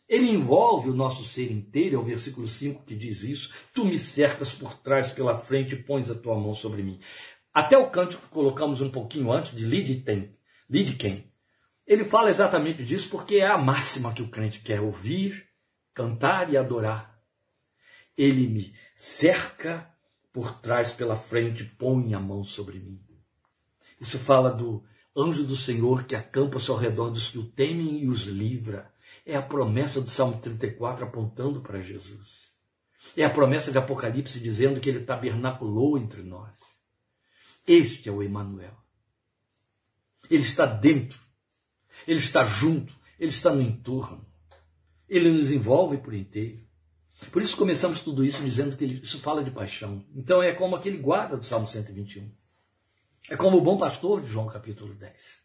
[0.08, 3.52] Ele envolve o nosso ser inteiro, é o versículo 5 que diz isso.
[3.74, 7.00] Tu me cercas por trás, pela frente, e pões a tua mão sobre mim.
[7.54, 11.24] Até o cântico que colocamos um pouquinho antes, de Lidken,
[11.86, 15.48] ele fala exatamente disso porque é a máxima que o crente quer ouvir,
[15.94, 17.20] cantar e adorar.
[18.18, 19.92] Ele me cerca
[20.34, 23.02] por trás, pela frente, põe a mão sobre mim.
[24.00, 24.84] Isso fala do
[25.16, 28.94] anjo do Senhor que acampa-se ao redor dos que o temem e os livra.
[29.26, 32.52] É a promessa do Salmo 34 apontando para Jesus.
[33.16, 36.60] É a promessa de Apocalipse dizendo que ele tabernaculou entre nós.
[37.66, 38.76] Este é o Emanuel.
[40.30, 41.25] Ele está dentro.
[42.08, 42.94] Ele está junto.
[43.20, 44.26] Ele está no entorno.
[45.08, 46.66] Ele nos envolve por inteiro.
[47.32, 50.06] Por isso começamos tudo isso dizendo que isso fala de paixão.
[50.14, 52.30] Então é como aquele guarda do Salmo 121.
[53.30, 55.44] É como o bom pastor de João capítulo 10.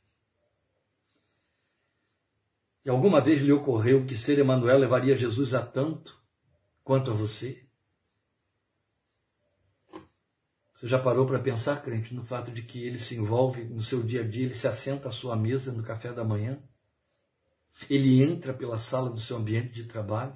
[2.85, 6.19] E alguma vez lhe ocorreu que ser Emanuel levaria Jesus a tanto
[6.83, 7.65] quanto a você?
[10.81, 14.03] Você já parou para pensar, crente, no fato de que ele se envolve no seu
[14.03, 16.59] dia a dia, ele se assenta à sua mesa no café da manhã?
[17.91, 20.35] Ele entra pela sala do seu ambiente de trabalho?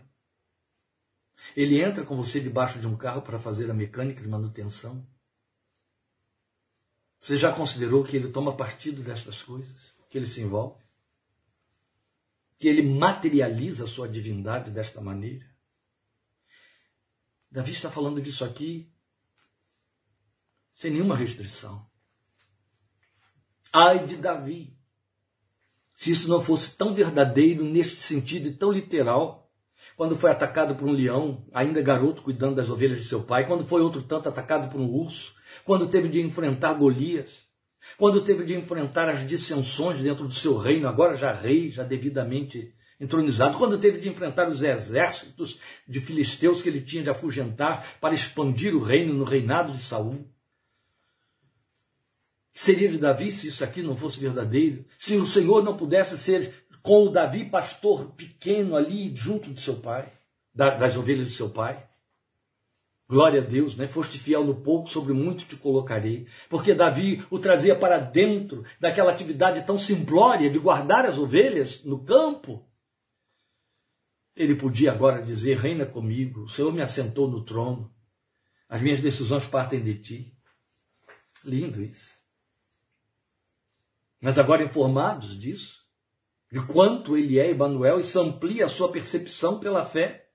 [1.57, 5.09] Ele entra com você debaixo de um carro para fazer a mecânica de manutenção?
[7.23, 9.95] Você já considerou que ele toma partido destas coisas?
[10.11, 10.79] Que ele se envolve?
[12.59, 15.51] Que ele materializa a sua divindade desta maneira?
[17.51, 18.94] Davi está falando disso aqui
[20.75, 21.87] sem nenhuma restrição.
[23.73, 24.77] Ai de Davi,
[25.95, 29.51] se isso não fosse tão verdadeiro neste sentido e tão literal,
[29.97, 33.67] quando foi atacado por um leão, ainda garoto cuidando das ovelhas de seu pai, quando
[33.67, 35.35] foi outro tanto atacado por um urso,
[35.65, 37.45] quando teve de enfrentar Golias,
[37.97, 42.75] quando teve de enfrentar as dissensões dentro do seu reino, agora já rei, já devidamente
[42.99, 48.15] entronizado, quando teve de enfrentar os exércitos de filisteus que ele tinha de afugentar para
[48.15, 50.29] expandir o reino no reinado de Saul.
[52.55, 54.85] Seria de Davi se isso aqui não fosse verdadeiro?
[54.97, 59.77] Se o Senhor não pudesse ser com o Davi pastor pequeno ali junto de seu
[59.77, 60.13] pai,
[60.55, 61.85] das ovelhas de seu pai?
[63.09, 63.87] Glória a Deus, né?
[63.87, 66.27] Foste fiel no pouco, sobre muito te colocarei.
[66.49, 72.03] Porque Davi o trazia para dentro daquela atividade tão simplória de guardar as ovelhas no
[72.03, 72.67] campo.
[74.35, 77.93] Ele podia agora dizer: Reina comigo, o Senhor me assentou no trono,
[78.69, 80.39] as minhas decisões partem de ti.
[81.45, 82.14] Lindo isso.
[84.25, 85.81] Mas agora informados disso,
[86.51, 90.31] de quanto ele é Emmanuel, isso amplia a sua percepção pela fé.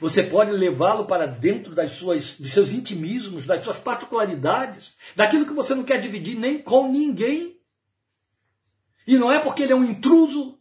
[0.00, 5.52] Você pode levá-lo para dentro das suas, dos seus intimismos, das suas particularidades, daquilo que
[5.52, 7.60] você não quer dividir nem com ninguém.
[9.04, 10.56] E não é porque ele é um intruso,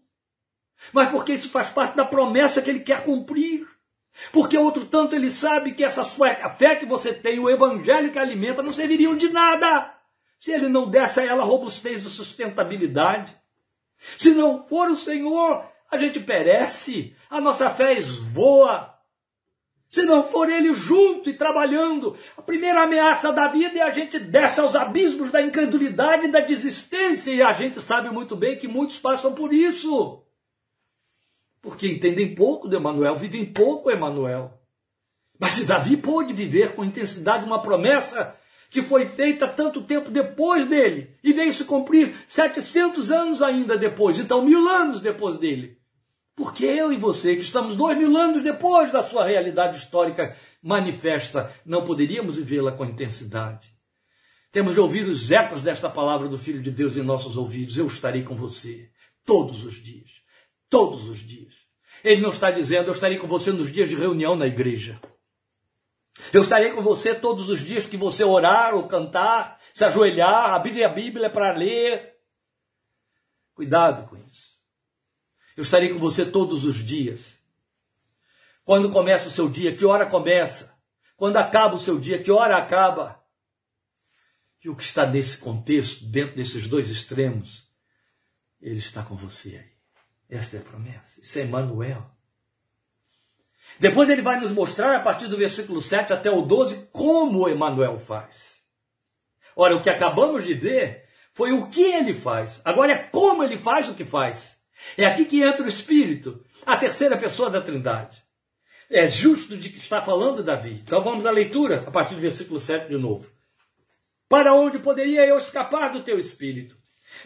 [0.91, 3.67] mas porque isso faz parte da promessa que ele quer cumprir.
[4.31, 8.17] Porque outro tanto ele sabe que essa sua fé que você tem, o evangelho que
[8.17, 9.95] alimenta, não serviriam de nada
[10.39, 13.36] se ele não desse a ela robustez e sustentabilidade.
[14.17, 18.93] Se não for o Senhor, a gente perece, a nossa fé esvoa.
[19.89, 24.19] Se não for Ele junto e trabalhando, a primeira ameaça da vida é a gente
[24.19, 28.67] desce aos abismos da incredulidade e da desistência, e a gente sabe muito bem que
[28.67, 30.21] muitos passam por isso.
[31.62, 34.60] Porque entendem pouco de Emanuel, vivem pouco Emanuel.
[35.39, 38.36] Mas se Davi pôde viver com intensidade uma promessa,
[38.69, 44.19] que foi feita tanto tempo depois dele e veio se cumprir 700 anos ainda depois,
[44.19, 45.77] então mil anos depois dele.
[46.36, 51.51] Porque eu e você, que estamos dois mil anos depois da sua realidade histórica manifesta,
[51.65, 53.75] não poderíamos vivê-la com intensidade.
[54.51, 57.77] Temos de ouvir os ecos desta palavra do Filho de Deus em nossos ouvidos.
[57.77, 58.89] Eu estarei com você
[59.25, 60.10] todos os dias.
[60.69, 61.53] Todos os dias.
[62.03, 64.99] Ele não está dizendo, eu estarei com você nos dias de reunião na igreja.
[66.34, 70.84] Eu estarei com você todos os dias que você orar ou cantar, se ajoelhar, abrir
[70.84, 72.15] a Bíblia para ler.
[73.53, 74.58] Cuidado com isso.
[75.56, 77.36] Eu estarei com você todos os dias.
[78.63, 80.77] Quando começa o seu dia, que hora começa?
[81.15, 83.23] Quando acaba o seu dia, que hora acaba?
[84.63, 87.71] E o que está nesse contexto, dentro desses dois extremos,
[88.62, 89.77] ele está com você aí.
[90.30, 91.21] Esta é a promessa.
[91.21, 92.16] Isso é Emmanuel.
[93.79, 97.99] Depois ele vai nos mostrar, a partir do versículo 7 até o 12, como Emmanuel
[97.99, 98.57] faz.
[99.55, 102.61] Ora, o que acabamos de ver foi o que ele faz.
[102.65, 104.57] Agora é como ele faz o que faz.
[104.97, 108.23] É aqui que entra o Espírito, a terceira pessoa da Trindade.
[108.89, 110.81] É justo de que está falando Davi.
[110.83, 113.29] Então vamos à leitura, a partir do versículo 7 de novo.
[114.29, 116.77] Para onde poderia eu escapar do teu Espírito?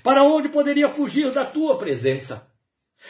[0.04, 2.51] Para onde poderia fugir da tua presença?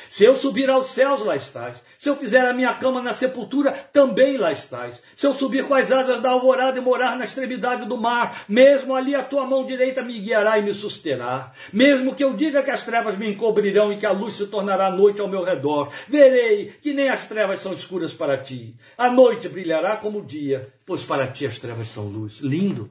[0.09, 1.83] Se eu subir aos céus, lá estás.
[1.97, 5.01] Se eu fizer a minha cama na sepultura, também lá estás.
[5.15, 8.95] Se eu subir com as asas da alvorada e morar na extremidade do mar, mesmo
[8.95, 11.51] ali a tua mão direita me guiará e me susterá.
[11.71, 14.89] Mesmo que eu diga que as trevas me encobrirão e que a luz se tornará
[14.89, 18.75] noite ao meu redor, verei que nem as trevas são escuras para ti.
[18.97, 22.39] A noite brilhará como o dia, pois para ti as trevas são luz.
[22.39, 22.89] Lindo.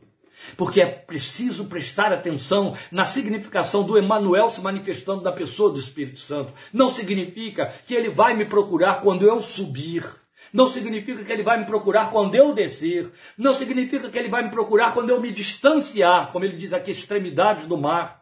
[0.57, 6.19] Porque é preciso prestar atenção na significação do Emmanuel se manifestando na pessoa do Espírito
[6.19, 6.53] Santo.
[6.73, 10.05] Não significa que ele vai me procurar quando eu subir.
[10.53, 13.11] Não significa que ele vai me procurar quando eu descer.
[13.37, 16.91] Não significa que ele vai me procurar quando eu me distanciar, como ele diz aqui,
[16.91, 18.21] extremidades do mar.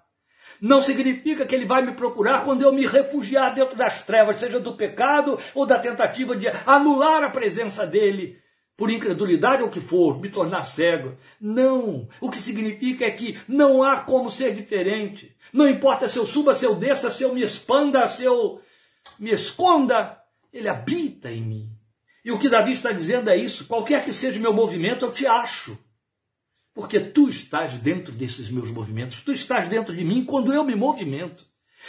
[0.61, 4.59] Não significa que ele vai me procurar quando eu me refugiar dentro das trevas, seja
[4.59, 8.39] do pecado ou da tentativa de anular a presença dele
[8.79, 11.17] por incredulidade ou que for, me tornar cego.
[11.41, 12.09] Não.
[12.21, 15.37] O que significa é que não há como ser diferente.
[15.53, 18.61] Não importa se eu suba, se eu desça, se eu me expanda, se eu
[19.19, 20.23] me esconda,
[20.53, 21.73] ele habita em mim.
[22.25, 25.27] E o que Davi está dizendo é isso: qualquer que seja meu movimento, eu te
[25.27, 25.77] acho.
[26.73, 30.77] Porque tu estás dentro desses meus movimentos, tu estás dentro de mim quando eu me
[30.77, 31.45] movimento.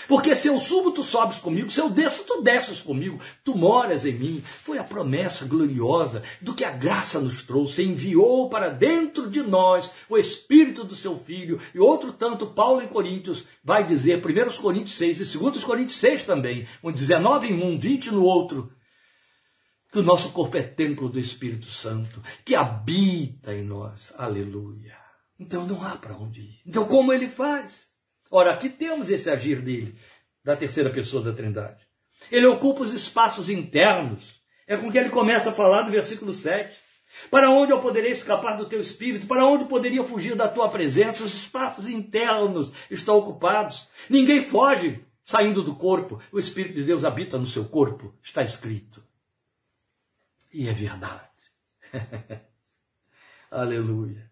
[0.08, 4.06] Porque se eu subo, tu sobes comigo, se eu desço, tu desces comigo, tu moras
[4.06, 4.42] em mim.
[4.44, 9.92] Foi a promessa gloriosa do que a graça nos trouxe, enviou para dentro de nós
[10.08, 11.60] o Espírito do seu Filho.
[11.74, 16.24] E outro tanto, Paulo em Coríntios vai dizer, 1 Coríntios 6 e 2 Coríntios 6
[16.24, 18.72] também, um 19 em um, 20 no outro,
[19.92, 24.14] que o nosso corpo é templo do Espírito Santo, que habita em nós.
[24.18, 24.98] Aleluia.
[25.40, 26.62] Então não há para onde ir.
[26.66, 27.89] Então como ele faz?
[28.30, 29.96] Ora, aqui temos esse agir dele,
[30.44, 31.88] da terceira pessoa da Trindade.
[32.32, 34.40] Ele ocupa os espaços internos.
[34.68, 36.78] É com que ele começa a falar no versículo 7.
[37.32, 39.26] Para onde eu poderei escapar do teu espírito?
[39.26, 41.24] Para onde poderia fugir da tua presença?
[41.24, 43.88] Os espaços internos estão ocupados.
[44.10, 46.22] Ninguém foge saindo do corpo.
[46.32, 48.14] O Espírito de Deus habita no seu corpo.
[48.22, 49.04] Está escrito.
[50.54, 51.30] E é verdade.
[53.50, 54.29] Aleluia.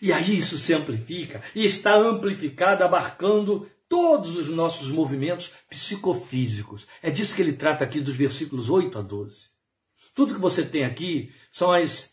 [0.00, 6.86] E aí isso se amplifica e está amplificado, abarcando todos os nossos movimentos psicofísicos.
[7.02, 9.50] É disso que ele trata aqui dos versículos 8 a 12.
[10.14, 12.10] Tudo que você tem aqui são as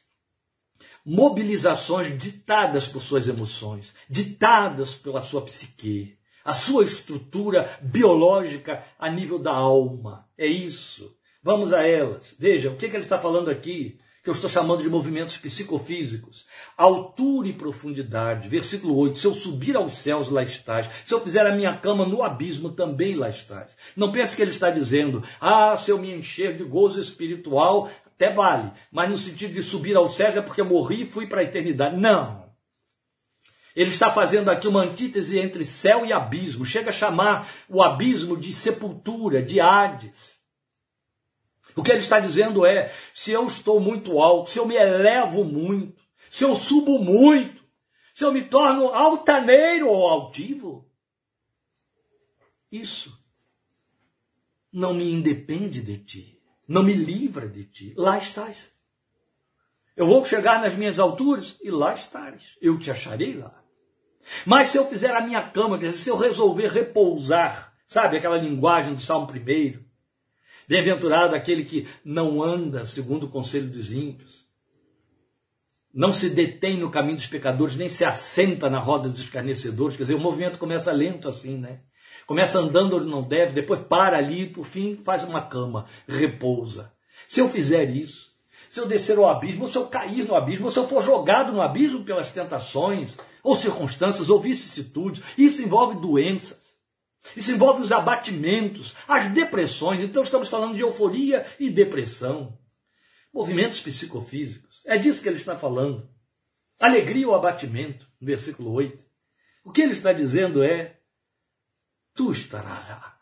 [1.05, 9.37] mobilizações ditadas por suas emoções, ditadas pela sua psique, a sua estrutura biológica a nível
[9.37, 10.27] da alma.
[10.37, 11.15] É isso.
[11.43, 12.35] Vamos a elas.
[12.39, 13.99] Veja, o que, que ele está falando aqui?
[14.25, 16.47] Que eu estou chamando de movimentos psicofísicos.
[16.75, 18.49] Altura e profundidade.
[18.49, 19.19] Versículo 8.
[19.19, 20.89] Se eu subir aos céus, lá estás.
[21.05, 23.69] Se eu fizer a minha cama no abismo, também lá estás.
[23.95, 28.33] Não pense que ele está dizendo, ah, se eu me encher de gozo espiritual, até
[28.33, 28.71] vale.
[28.91, 31.95] Mas no sentido de subir aos céus é porque morri e fui para a eternidade.
[31.95, 32.45] Não.
[33.75, 36.65] Ele está fazendo aqui uma antítese entre céu e abismo.
[36.65, 40.34] Chega a chamar o abismo de sepultura, de Hades.
[41.75, 45.43] O que ele está dizendo é: se eu estou muito alto, se eu me elevo
[45.43, 47.63] muito, se eu subo muito,
[48.13, 50.89] se eu me torno altaneiro ou altivo,
[52.71, 53.17] isso
[54.71, 57.93] não me independe de ti, não me livra de ti.
[57.97, 58.69] Lá estás.
[59.95, 62.57] Eu vou chegar nas minhas alturas e lá estás.
[62.61, 63.63] Eu te acharei lá.
[64.45, 68.37] Mas se eu fizer a minha cama, quer dizer, se eu resolver repousar, sabe aquela
[68.37, 69.84] linguagem do Salmo 1,
[70.67, 74.45] Bem-aventurado aquele que não anda segundo o conselho dos ímpios,
[75.93, 79.95] não se detém no caminho dos pecadores, nem se assenta na roda dos escarnecedores.
[79.95, 81.79] Quer dizer, o movimento começa lento assim, né?
[82.27, 86.91] Começa andando onde não deve, depois para ali, por fim faz uma cama, repousa.
[87.27, 88.31] Se eu fizer isso,
[88.69, 91.01] se eu descer ao abismo, ou se eu cair no abismo, ou se eu for
[91.01, 96.64] jogado no abismo pelas tentações, ou circunstâncias, ou vicissitudes, isso envolve doenças.
[97.35, 100.01] Isso envolve os abatimentos, as depressões.
[100.01, 102.57] Então estamos falando de euforia e depressão.
[103.33, 104.81] Movimentos psicofísicos.
[104.85, 106.09] É disso que ele está falando.
[106.79, 109.03] Alegria ou abatimento, no versículo 8.
[109.63, 110.99] O que ele está dizendo é:
[112.13, 113.15] Tu estarás lá.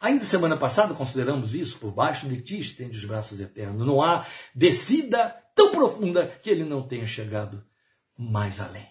[0.00, 3.86] Ainda semana passada consideramos isso, por baixo de ti estende os braços eternos.
[3.86, 7.64] Não há descida tão profunda que ele não tenha chegado
[8.18, 8.88] mais além.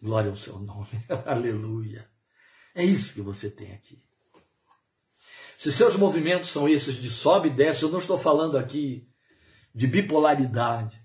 [0.00, 1.04] Glória ao seu nome.
[1.26, 2.09] Aleluia.
[2.74, 4.02] É isso que você tem aqui.
[5.58, 9.06] Se seus movimentos são esses de sobe e desce, eu não estou falando aqui
[9.74, 10.98] de bipolaridade.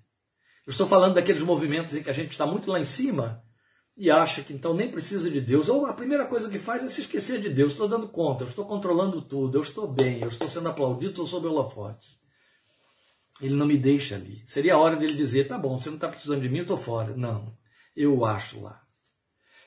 [0.65, 3.43] Eu estou falando daqueles movimentos em que a gente está muito lá em cima
[3.97, 5.69] e acha que então nem precisa de Deus.
[5.69, 7.73] Ou a primeira coisa que faz é se esquecer de Deus.
[7.73, 11.27] Estou dando conta, eu estou controlando tudo, eu estou bem, eu estou sendo aplaudido, estou
[11.27, 12.19] sob holofotes.
[13.41, 14.43] Ele não me deixa ali.
[14.47, 16.77] Seria a hora dele dizer: tá bom, você não está precisando de mim, eu estou
[16.77, 17.15] fora.
[17.15, 17.55] Não,
[17.95, 18.84] eu acho lá.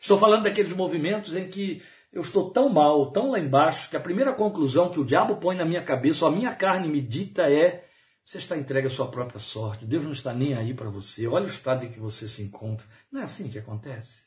[0.01, 1.83] Estou falando daqueles movimentos em que
[2.13, 5.57] eu estou tão mal, tão lá embaixo, que a primeira conclusão que o diabo põe
[5.57, 7.89] na minha cabeça, ou a minha carne me dita é:
[8.25, 11.47] você está entregue à sua própria sorte, Deus não está nem aí para você, olha
[11.47, 12.87] o estado em que você se encontra.
[13.11, 14.23] Não é assim que acontece.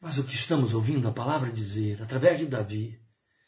[0.00, 3.00] Mas o que estamos ouvindo a palavra dizer, através de Davi,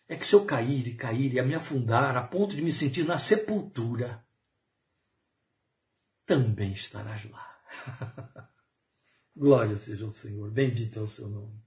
[0.09, 2.73] é que se eu cair e cair e a me afundar a ponto de me
[2.73, 4.25] sentir na sepultura,
[6.25, 8.49] também estarás lá.
[9.39, 11.63] Glória seja ao Senhor, bendito é o seu nome.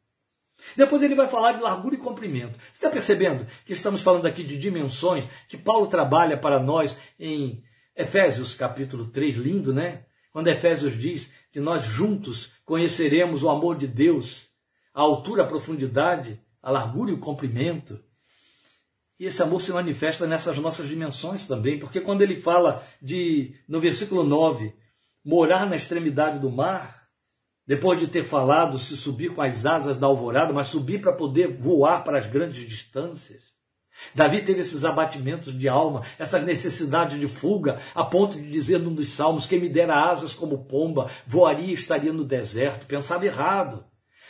[0.75, 2.59] Depois ele vai falar de largura e comprimento.
[2.59, 7.63] Você está percebendo que estamos falando aqui de dimensões que Paulo trabalha para nós em
[7.95, 10.05] Efésios capítulo 3, lindo, né?
[10.31, 14.49] Quando Efésios diz que nós juntos conheceremos o amor de Deus,
[14.93, 17.99] a altura, a profundidade, a largura e o comprimento.
[19.17, 23.79] E esse amor se manifesta nessas nossas dimensões também, porque quando ele fala de, no
[23.79, 24.73] versículo 9,
[25.23, 27.00] morar na extremidade do mar,
[27.71, 31.55] depois de ter falado se subir com as asas da alvorada, mas subir para poder
[31.57, 33.43] voar para as grandes distâncias.
[34.13, 38.93] Davi teve esses abatimentos de alma, essas necessidades de fuga, a ponto de dizer num
[38.93, 42.85] dos salmos: Quem me dera asas como pomba, voaria e estaria no deserto.
[42.85, 43.85] Pensava errado.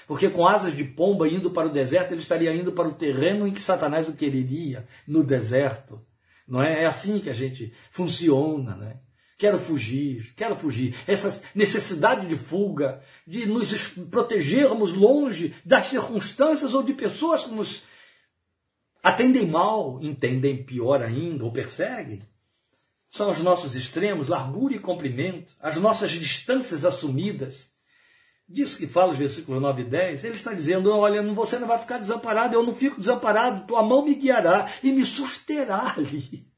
[0.06, 3.48] Porque com asas de pomba indo para o deserto, ele estaria indo para o terreno
[3.48, 6.00] em que Satanás o quereria, no deserto.
[6.48, 6.84] Não é?
[6.84, 9.00] É assim que a gente funciona, né?
[9.42, 10.96] Quero fugir, quero fugir.
[11.08, 17.82] Essa necessidade de fuga, de nos protegermos longe das circunstâncias ou de pessoas que nos
[19.02, 22.22] atendem mal, entendem pior ainda ou perseguem.
[23.10, 27.72] São os nossos extremos, largura e comprimento, as nossas distâncias assumidas.
[28.48, 31.80] Disso que fala os versículos 9 e 10, ele está dizendo: Olha, você não vai
[31.80, 36.51] ficar desamparado, eu não fico desamparado, tua mão me guiará e me susterá ali.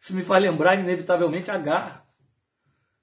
[0.00, 2.06] Isso me faz lembrar, inevitavelmente, Agar.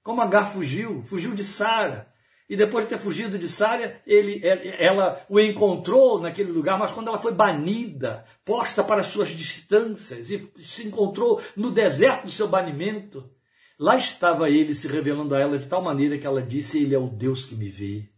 [0.02, 2.12] Como Agar fugiu, fugiu de Sara.
[2.48, 4.40] E depois de ter fugido de Sara, ele,
[4.78, 10.50] ela o encontrou naquele lugar, mas quando ela foi banida, posta para suas distâncias e
[10.58, 13.30] se encontrou no deserto do seu banimento,
[13.78, 16.98] lá estava ele se revelando a ela de tal maneira que ela disse: Ele é
[16.98, 18.08] o Deus que me vê.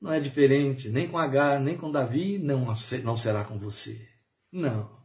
[0.00, 2.66] Não é diferente, nem com Agar, nem com Davi, não,
[3.04, 4.08] não será com você.
[4.50, 4.97] Não.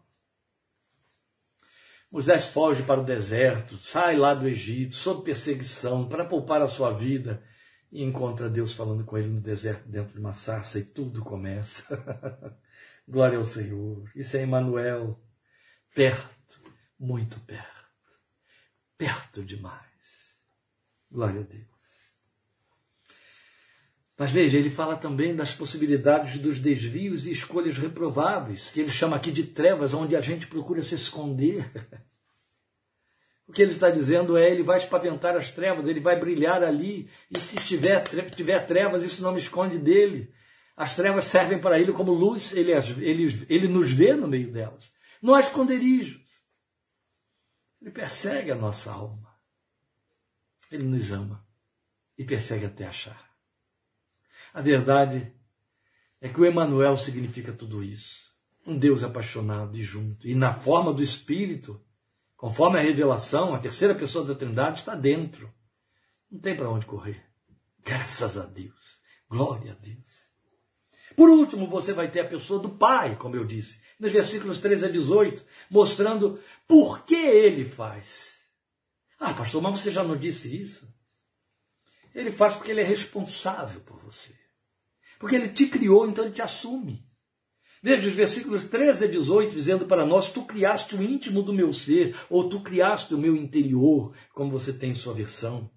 [2.13, 6.93] Moisés foge para o deserto, sai lá do Egito, sob perseguição, para poupar a sua
[6.93, 7.43] vida,
[7.91, 12.55] e encontra Deus falando com ele no deserto, dentro de uma sarça, e tudo começa.
[13.09, 14.07] Glória ao Senhor.
[14.15, 15.19] Isso é Emmanuel,
[15.95, 16.61] perto,
[16.99, 17.89] muito perto,
[18.95, 19.81] perto demais.
[21.09, 21.72] Glória a Deus.
[24.23, 29.17] Mas veja, ele fala também das possibilidades dos desvios e escolhas reprováveis, que ele chama
[29.17, 31.69] aqui de trevas, onde a gente procura se esconder.
[33.45, 37.09] O que ele está dizendo é: ele vai espaventar as trevas, ele vai brilhar ali,
[37.29, 38.01] e se tiver,
[38.33, 40.33] tiver trevas, isso não me esconde dele.
[40.77, 44.89] As trevas servem para ele como luz, ele, ele, ele nos vê no meio delas.
[45.21, 46.23] Não há esconderijos.
[47.81, 49.35] Ele persegue a nossa alma.
[50.71, 51.45] Ele nos ama
[52.17, 53.32] e persegue até achar.
[54.53, 55.33] A verdade
[56.21, 58.31] é que o Emanuel significa tudo isso.
[58.65, 60.27] Um Deus apaixonado e junto.
[60.27, 61.83] E na forma do Espírito,
[62.37, 65.51] conforme a revelação, a terceira pessoa da Trindade está dentro.
[66.31, 67.25] Não tem para onde correr.
[67.83, 69.01] Graças a Deus.
[69.27, 70.23] Glória a Deus.
[71.15, 74.85] Por último, você vai ter a pessoa do Pai, como eu disse, nos versículos 13
[74.85, 78.33] a 18, mostrando por que ele faz.
[79.19, 80.91] Ah, pastor, mas você já não disse isso?
[82.13, 84.32] Ele faz porque ele é responsável por você.
[85.23, 87.07] Porque ele te criou, então ele te assume.
[87.81, 91.71] Veja os versículos 13 a 18 dizendo para nós: Tu criaste o íntimo do meu
[91.71, 95.71] ser, ou tu criaste o meu interior, como você tem em sua versão.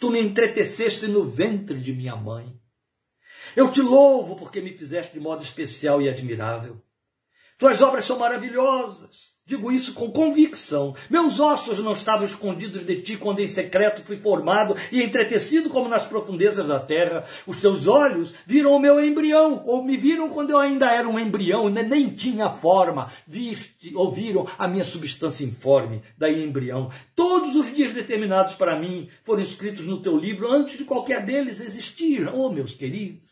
[0.00, 2.60] Tu me entreteceste no ventre de minha mãe.
[3.54, 6.82] Eu te louvo porque me fizeste de modo especial e admirável.
[7.56, 9.36] Tuas obras são maravilhosas.
[9.50, 10.94] Digo isso com convicção.
[11.10, 15.88] Meus ossos não estavam escondidos de ti quando em secreto fui formado e entretecido como
[15.88, 17.24] nas profundezas da terra.
[17.48, 21.18] Os teus olhos viram o meu embrião, ou me viram quando eu ainda era um
[21.18, 23.10] embrião, nem tinha forma.
[23.26, 26.88] Viste, ouviram a minha substância informe, daí embrião.
[27.16, 31.60] Todos os dias determinados para mim foram escritos no teu livro antes de qualquer deles
[31.60, 32.32] existir.
[32.32, 33.29] Oh, meus queridos.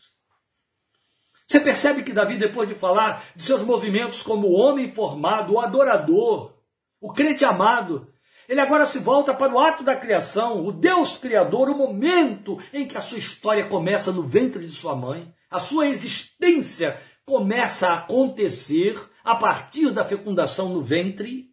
[1.49, 5.59] Você percebe que Davi, depois de falar de seus movimentos como o homem formado, o
[5.59, 6.53] adorador,
[7.01, 8.07] o crente amado,
[8.47, 12.87] ele agora se volta para o ato da criação, o Deus Criador, o momento em
[12.87, 17.95] que a sua história começa no ventre de sua mãe, a sua existência começa a
[17.95, 21.49] acontecer a partir da fecundação no ventre.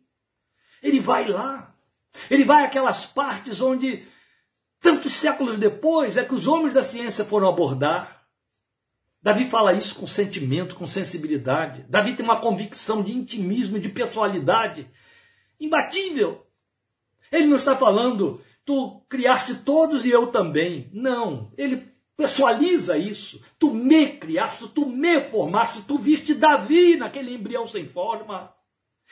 [0.82, 1.74] Ele vai lá.
[2.30, 4.07] Ele vai àquelas partes onde,
[4.78, 8.15] tantos séculos depois, é que os homens da ciência foram abordar.
[9.27, 11.85] Davi fala isso com sentimento, com sensibilidade.
[11.89, 14.89] Davi tem uma convicção de intimismo, de pessoalidade
[15.59, 16.47] imbatível.
[17.33, 20.89] Ele não está falando, tu criaste todos e eu também.
[20.93, 23.43] Não, ele pessoaliza isso.
[23.59, 28.55] Tu me criaste, tu me formaste, tu viste Davi naquele embrião sem forma.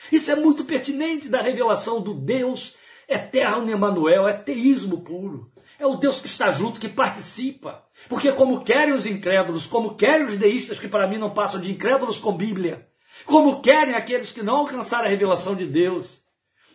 [0.09, 2.73] Isso é muito pertinente da revelação do Deus
[3.05, 5.51] eterno Emmanuel, é teísmo puro.
[5.77, 7.84] É o Deus que está junto, que participa.
[8.09, 11.71] Porque como querem os incrédulos, como querem os deístas, que para mim não passam de
[11.71, 12.87] incrédulos com Bíblia,
[13.25, 16.21] como querem aqueles que não alcançaram a revelação de Deus.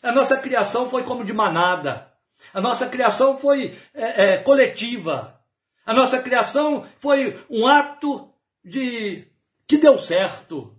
[0.02, 2.10] A nossa criação foi como de manada.
[2.54, 5.38] A nossa criação foi é, é, coletiva.
[5.84, 8.32] A nossa criação foi um ato
[8.64, 9.26] de
[9.66, 10.76] que deu certo.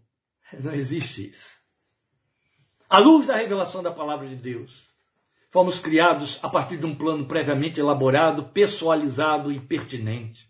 [0.59, 1.61] Não existe isso.
[2.89, 4.90] À luz da revelação da palavra de Deus,
[5.51, 10.49] Fomos criados a partir de um plano previamente elaborado, pessoalizado e pertinente.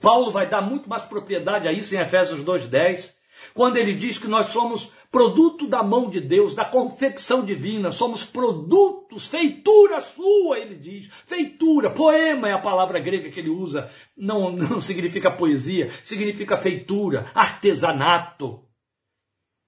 [0.00, 3.16] Paulo vai dar muito mais propriedade a isso em Efésios 2:10,
[3.54, 8.24] Quando ele diz que nós somos produto da mão de Deus, da confecção divina, somos
[8.24, 11.08] produtos, feitura sua, ele diz.
[11.24, 17.30] Feitura, poema é a palavra grega que ele usa, não, não significa poesia, significa feitura,
[17.32, 18.64] artesanato.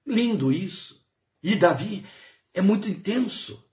[0.05, 1.01] Lindo isso.
[1.41, 2.05] E Davi
[2.53, 3.70] é muito intenso.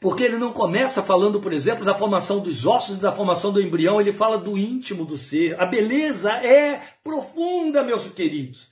[0.00, 3.60] Porque ele não começa falando, por exemplo, da formação dos ossos e da formação do
[3.60, 5.60] embrião, ele fala do íntimo do ser.
[5.60, 8.68] A beleza é profunda, meus queridos.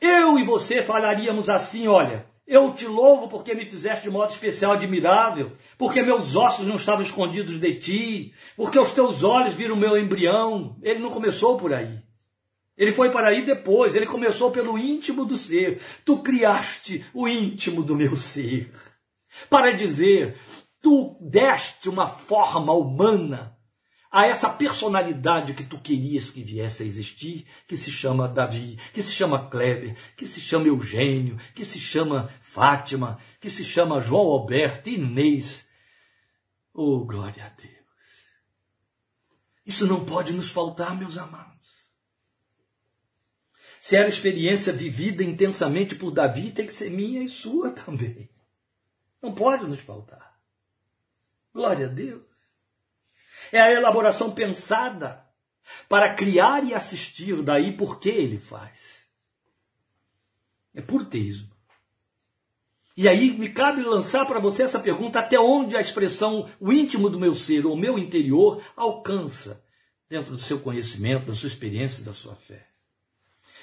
[0.00, 4.72] Eu e você falaríamos assim: olha, eu te louvo porque me fizeste de modo especial
[4.72, 9.78] admirável, porque meus ossos não estavam escondidos de ti, porque os teus olhos viram o
[9.78, 10.76] meu embrião.
[10.82, 12.00] Ele não começou por aí.
[12.76, 15.80] Ele foi para aí depois, ele começou pelo íntimo do ser.
[16.04, 18.72] Tu criaste o íntimo do meu ser.
[19.48, 20.38] Para dizer,
[20.80, 23.56] tu deste uma forma humana
[24.10, 29.02] a essa personalidade que tu querias que viesse a existir, que se chama Davi, que
[29.02, 34.26] se chama Kleber, que se chama Eugênio, que se chama Fátima, que se chama João
[34.26, 35.66] Alberto, Inês.
[36.74, 37.72] Oh, glória a Deus.
[39.64, 41.52] Isso não pode nos faltar, meus amados.
[43.80, 48.31] Se era experiência vivida intensamente por Davi, tem que ser minha e sua também.
[49.22, 50.36] Não pode nos faltar.
[51.54, 52.26] Glória a Deus.
[53.52, 55.24] É a elaboração pensada
[55.88, 59.02] para criar e assistir, daí por que ele faz.
[60.74, 61.52] É por teísmo.
[62.96, 67.08] E aí me cabe lançar para você essa pergunta: até onde a expressão o íntimo
[67.08, 69.64] do meu ser, ou meu interior, alcança
[70.08, 72.71] dentro do seu conhecimento, da sua experiência, da sua fé?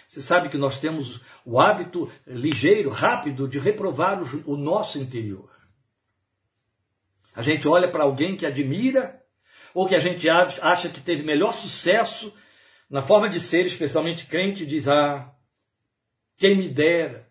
[0.10, 5.52] Você sabe que nós temos o hábito ligeiro, rápido, de reprovar o, nosso interior.
[7.36, 9.24] A gente olha para alguém que admira
[9.72, 12.34] ou que a gente acha que teve melhor sucesso
[12.90, 15.32] na forma de ser, especialmente crente, diz: Ah,
[16.38, 17.30] quem me dera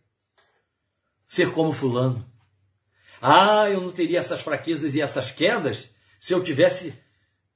[1.27, 2.25] ser como Fulano.
[3.21, 6.95] Ah, eu não teria essas fraquezas e essas quedas se eu tivesse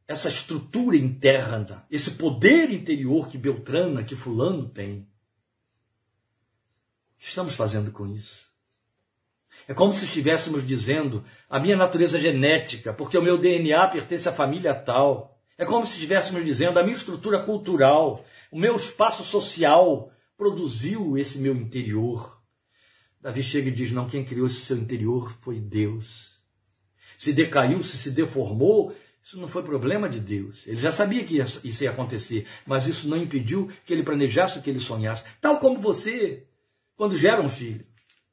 [0.09, 5.12] essa estrutura interna, esse poder interior que Beltrana, que Fulano tem.
[7.23, 8.49] Que estamos fazendo com isso?
[9.69, 14.33] É como se estivéssemos dizendo a minha natureza genética, porque o meu DNA pertence à
[14.33, 15.41] família tal.
[15.57, 21.39] É como se estivéssemos dizendo a minha estrutura cultural, o meu espaço social produziu esse
[21.39, 22.43] meu interior.
[23.21, 26.41] Davi chega e diz: Não, quem criou esse seu interior foi Deus.
[27.17, 30.67] Se decaiu, se se deformou, isso não foi problema de Deus.
[30.67, 34.63] Ele já sabia que isso ia acontecer, mas isso não impediu que ele planejasse o
[34.63, 35.25] que ele sonhasse.
[35.41, 36.49] Tal como você,
[37.03, 37.85] quando gera um filho.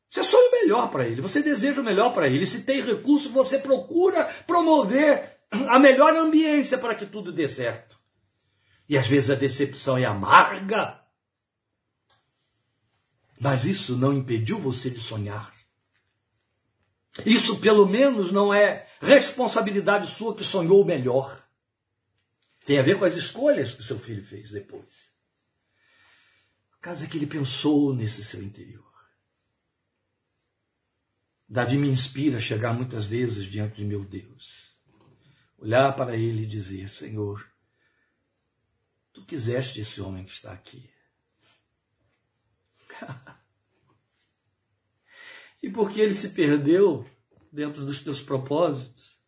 [0.08, 2.46] Você sonha o melhor para ele, você deseja o melhor para ele.
[2.46, 7.98] Se tem recurso, você procura promover a melhor ambiência para que tudo dê certo.
[8.88, 11.02] E às vezes a decepção é amarga.
[13.40, 15.52] Mas isso não impediu você de sonhar.
[17.26, 21.44] Isso, pelo menos, não é responsabilidade sua que sonhou o melhor.
[22.66, 25.09] Tem a ver com as escolhas que seu filho fez depois.
[26.82, 28.90] Caso é que ele pensou nesse seu interior.
[31.48, 34.72] Davi me inspira a chegar muitas vezes diante de meu Deus,
[35.58, 37.52] olhar para ele e dizer: Senhor,
[39.12, 40.90] tu quiseste esse homem que está aqui.
[45.64, 47.10] e porque ele se perdeu
[47.52, 49.20] dentro dos teus propósitos,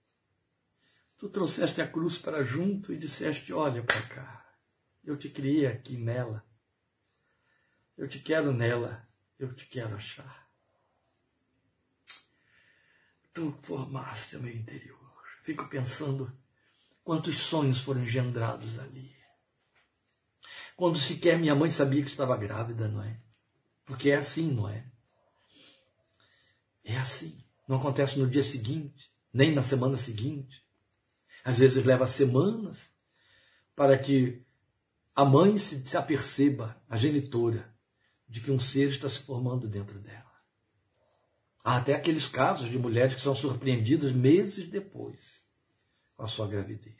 [1.18, 4.56] tu trouxeste a cruz para junto e disseste: Olha para cá,
[5.04, 6.45] eu te criei aqui nela,
[8.02, 9.08] eu te quero nela,
[9.39, 10.41] eu te quero achar
[13.34, 14.99] tu formaste o meu interior.
[15.41, 16.32] Fico pensando
[17.04, 19.16] quantos sonhos foram engendrados ali.
[20.76, 23.20] Quando sequer minha mãe sabia que estava grávida, não é?
[23.86, 24.86] Porque é assim, não é?
[26.84, 27.43] É assim.
[27.68, 30.66] Não acontece no dia seguinte, nem na semana seguinte.
[31.43, 32.80] Às vezes leva semanas
[33.76, 34.43] para que
[35.16, 37.70] a mãe se aperceba, a genitora,
[38.32, 40.32] de que um ser está se formando dentro dela.
[41.62, 45.44] Há até aqueles casos de mulheres que são surpreendidas meses depois
[46.16, 46.96] com a sua gravidez.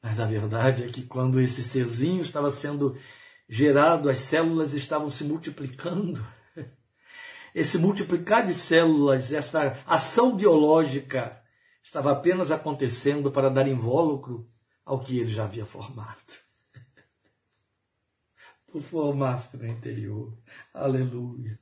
[0.00, 2.96] Mas a verdade é que quando esse serzinho estava sendo
[3.48, 6.24] gerado, as células estavam se multiplicando.
[7.52, 11.42] Esse multiplicar de células, essa ação biológica,
[11.82, 14.48] estava apenas acontecendo para dar invólucro
[14.84, 16.43] ao que ele já havia formado
[18.80, 20.36] formaste meu interior.
[20.72, 21.58] Aleluia.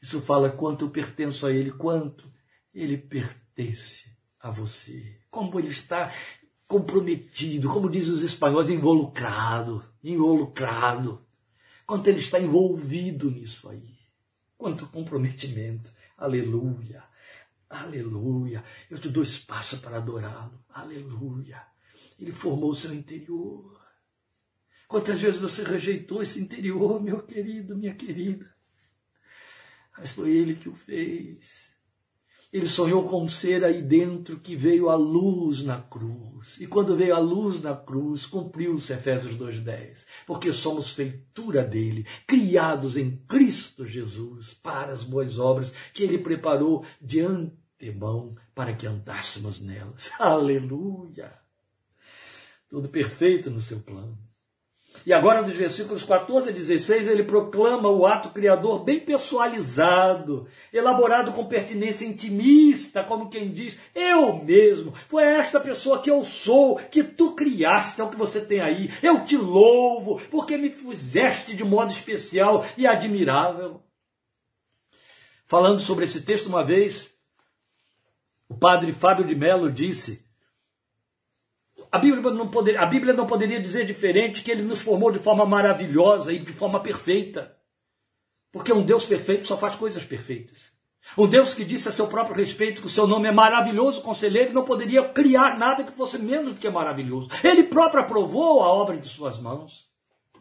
[0.00, 2.30] Isso fala quanto eu pertenço a Ele, quanto
[2.72, 5.18] Ele pertence a você.
[5.30, 6.12] Como Ele está
[6.66, 11.24] comprometido, como dizem os espanhóis, involucrado, involucrado,
[11.86, 13.96] quanto ele está envolvido nisso aí.
[14.58, 15.92] Quanto comprometimento.
[16.16, 17.04] Aleluia.
[17.68, 18.64] Aleluia.
[18.90, 20.64] Eu te dou espaço para adorá-lo.
[20.68, 21.62] Aleluia.
[22.18, 23.75] Ele formou o seu interior.
[24.88, 28.54] Quantas vezes você rejeitou esse interior, meu querido, minha querida?
[29.98, 31.74] Mas foi ele que o fez.
[32.52, 36.54] Ele sonhou com ser aí dentro que veio a luz na cruz.
[36.58, 40.06] E quando veio a luz na cruz, cumpriu-se Efésios 2,10.
[40.26, 46.84] Porque somos feitura dele, criados em Cristo Jesus para as boas obras que ele preparou
[47.00, 50.10] de antemão para que andássemos nelas.
[50.20, 51.32] Aleluia!
[52.68, 54.25] Tudo perfeito no seu plano.
[55.06, 61.30] E agora, dos versículos 14 a 16, ele proclama o ato criador bem pessoalizado, elaborado
[61.30, 67.04] com pertinência intimista, como quem diz: Eu mesmo, foi esta pessoa que eu sou, que
[67.04, 68.90] tu criaste, é o que você tem aí.
[69.00, 73.80] Eu te louvo, porque me fizeste de modo especial e admirável.
[75.44, 77.16] Falando sobre esse texto uma vez,
[78.48, 80.25] o padre Fábio de Mello disse
[81.90, 85.18] a Bíblia, não poderia, a Bíblia não poderia dizer diferente que ele nos formou de
[85.18, 87.56] forma maravilhosa e de forma perfeita.
[88.52, 90.76] Porque um Deus perfeito só faz coisas perfeitas.
[91.16, 94.52] Um Deus que disse a seu próprio respeito que o seu nome é maravilhoso, conselheiro,
[94.52, 97.28] não poderia criar nada que fosse menos do que maravilhoso.
[97.44, 99.86] Ele próprio aprovou a obra de suas mãos.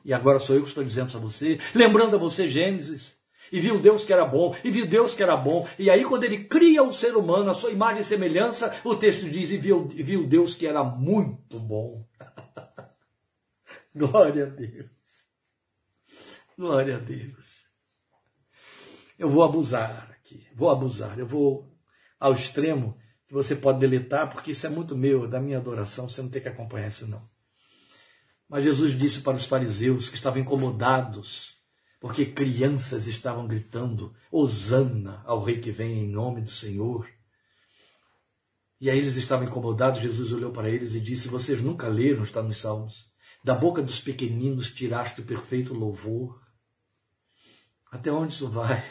[0.04, 3.15] E agora sou eu que estou dizendo isso a você, lembrando a você Gênesis.
[3.52, 5.68] E viu Deus que era bom, e viu Deus que era bom.
[5.78, 9.30] E aí, quando ele cria o ser humano, a sua imagem e semelhança, o texto
[9.30, 12.06] diz: e viu, e viu Deus que era muito bom.
[13.96, 14.90] Glória a Deus.
[16.58, 17.66] Glória a Deus.
[19.18, 21.72] Eu vou abusar aqui, vou abusar, eu vou
[22.20, 26.22] ao extremo que você pode deletar, porque isso é muito meu, da minha adoração, você
[26.22, 27.28] não tem que acompanhar isso não.
[28.48, 31.55] Mas Jesus disse para os fariseus que estavam incomodados
[32.06, 37.10] porque crianças estavam gritando: Hosana ao Rei que vem em nome do Senhor.
[38.80, 40.02] E aí eles estavam incomodados.
[40.02, 43.12] Jesus olhou para eles e disse: Vocês nunca leram, está nos Salmos,
[43.44, 46.40] da boca dos pequeninos tiraste o perfeito louvor.
[47.92, 48.86] Até onde isso vai?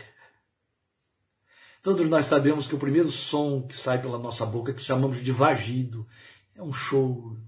[1.85, 5.31] Todos nós sabemos que o primeiro som que sai pela nossa boca, que chamamos de
[5.31, 6.05] vagido,
[6.53, 7.41] é um choro,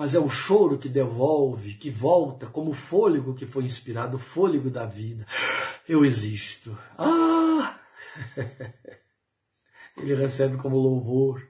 [0.00, 4.18] mas é o choro que devolve, que volta, como o fôlego que foi inspirado, o
[4.18, 5.26] fôlego da vida.
[5.86, 6.74] Eu existo.
[6.96, 7.78] Ah!
[9.98, 11.46] Ele recebe como louvor.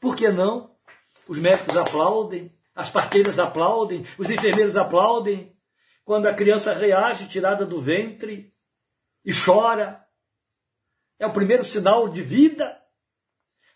[0.00, 0.74] Por que não?
[1.28, 5.56] Os médicos aplaudem, as parteiras aplaudem, os enfermeiros aplaudem.
[6.04, 8.52] Quando a criança reage tirada do ventre
[9.24, 10.04] e chora,
[11.16, 12.76] é o primeiro sinal de vida.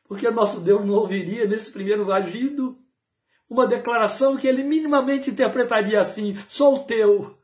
[0.03, 2.85] Porque nosso Deus não ouviria nesse primeiro vagido
[3.49, 7.39] uma declaração que ele minimamente interpretaria assim: sou teu.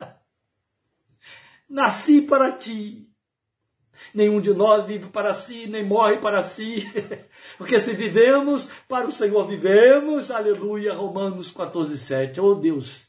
[1.68, 3.08] Nasci para ti.
[4.12, 6.84] Nenhum de nós vive para si, nem morre para si.
[7.56, 10.30] Porque se vivemos, para o Senhor vivemos.
[10.30, 10.92] Aleluia.
[10.92, 12.40] Romanos 14, 7.
[12.40, 13.06] Oh Deus,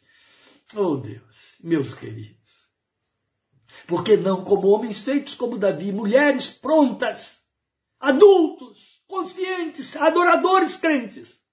[0.76, 2.36] oh Deus, meus queridos.
[3.88, 7.38] Porque não como homens feitos como Davi, mulheres prontas,
[8.00, 11.45] adultos, conscientes, adoradores crentes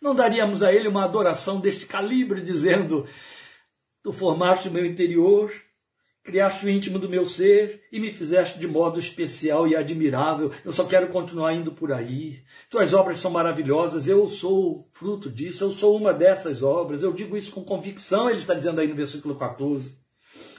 [0.00, 3.06] não daríamos a ele uma adoração deste calibre, dizendo:
[4.02, 5.52] Tu formaste o meu interior,
[6.22, 10.52] criaste o íntimo do meu ser e me fizeste de modo especial e admirável.
[10.64, 12.42] Eu só quero continuar indo por aí.
[12.70, 17.02] Tuas obras são maravilhosas, eu sou fruto disso, eu sou uma dessas obras.
[17.02, 19.98] Eu digo isso com convicção, ele está dizendo aí no versículo 14.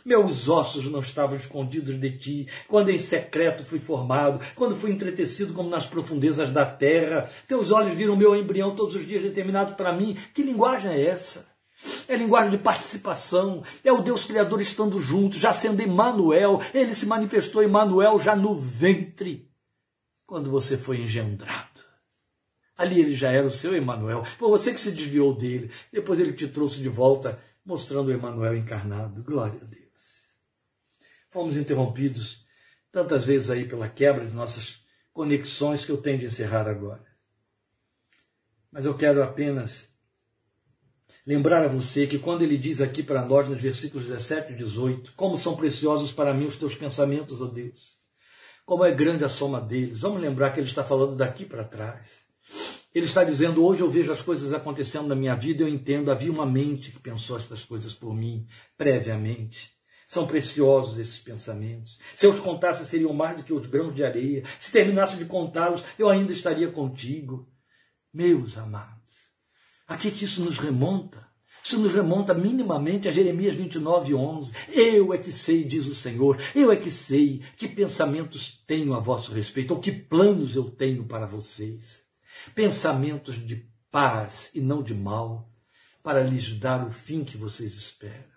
[0.09, 5.53] Meus ossos não estavam escondidos de ti, quando em secreto fui formado, quando fui entretecido
[5.53, 7.29] como nas profundezas da terra.
[7.47, 10.17] Teus olhos viram meu embrião todos os dias determinados para mim.
[10.33, 11.47] Que linguagem é essa?
[12.07, 16.59] É linguagem de participação, é o Deus Criador estando junto, já sendo Emmanuel.
[16.73, 19.47] Ele se manifestou Emmanuel já no ventre,
[20.25, 21.81] quando você foi engendrado.
[22.75, 24.25] Ali ele já era o seu Emmanuel.
[24.39, 25.69] Foi você que se desviou dele.
[25.93, 29.21] Depois ele te trouxe de volta, mostrando o Emmanuel encarnado.
[29.21, 29.78] Glória a Deus
[31.29, 32.45] fomos interrompidos
[32.91, 34.81] tantas vezes aí pela quebra de nossas
[35.13, 37.05] conexões que eu tenho de encerrar agora.
[38.71, 39.87] Mas eu quero apenas
[41.25, 45.13] lembrar a você que quando ele diz aqui para nós nos versículos 17 e 18,
[45.15, 47.97] como são preciosos para mim os teus pensamentos, ó oh Deus.
[48.65, 49.99] Como é grande a soma deles.
[49.99, 52.07] Vamos lembrar que ele está falando daqui para trás.
[52.93, 56.31] Ele está dizendo: hoje eu vejo as coisas acontecendo na minha vida, eu entendo, havia
[56.31, 59.78] uma mente que pensou estas coisas por mim previamente.
[60.09, 61.99] São preciosos esses pensamentos.
[62.15, 64.43] Se eu os contasse, seriam mais do que os grãos de areia.
[64.59, 67.47] Se terminasse de contá-los, eu ainda estaria contigo.
[68.11, 69.13] Meus amados,
[69.87, 71.27] A que, que isso nos remonta?
[71.63, 74.51] Isso nos remonta minimamente a Jeremias 29, 11.
[74.69, 78.99] Eu é que sei, diz o Senhor, eu é que sei que pensamentos tenho a
[78.99, 82.01] vosso respeito, ou que planos eu tenho para vocês.
[82.55, 85.53] Pensamentos de paz e não de mal,
[86.01, 88.28] para lhes dar o fim que vocês esperam.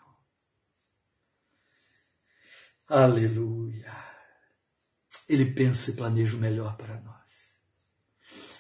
[2.95, 3.91] Aleluia.
[5.27, 7.31] Ele pensa e planeja o melhor para nós.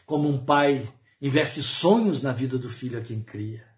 [0.07, 3.71] Como um pai investe sonhos na vida do filho a quem cria.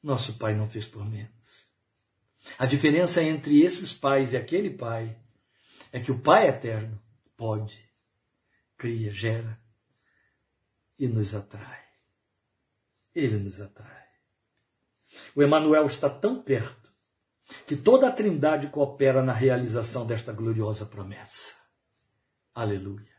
[0.00, 1.34] Nosso pai não fez por menos.
[2.56, 5.20] A diferença entre esses pais e aquele pai
[5.90, 7.02] é que o Pai eterno
[7.36, 7.84] pode,
[8.78, 9.60] cria, gera
[10.96, 11.84] e nos atrai.
[13.12, 14.06] Ele nos atrai.
[15.34, 16.79] O Emanuel está tão perto
[17.66, 21.54] que toda a Trindade coopera na realização desta gloriosa promessa.
[22.54, 23.14] Aleluia.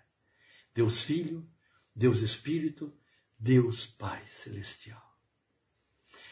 [0.73, 1.47] Deus Filho,
[1.95, 2.93] Deus Espírito,
[3.37, 5.01] Deus Pai Celestial.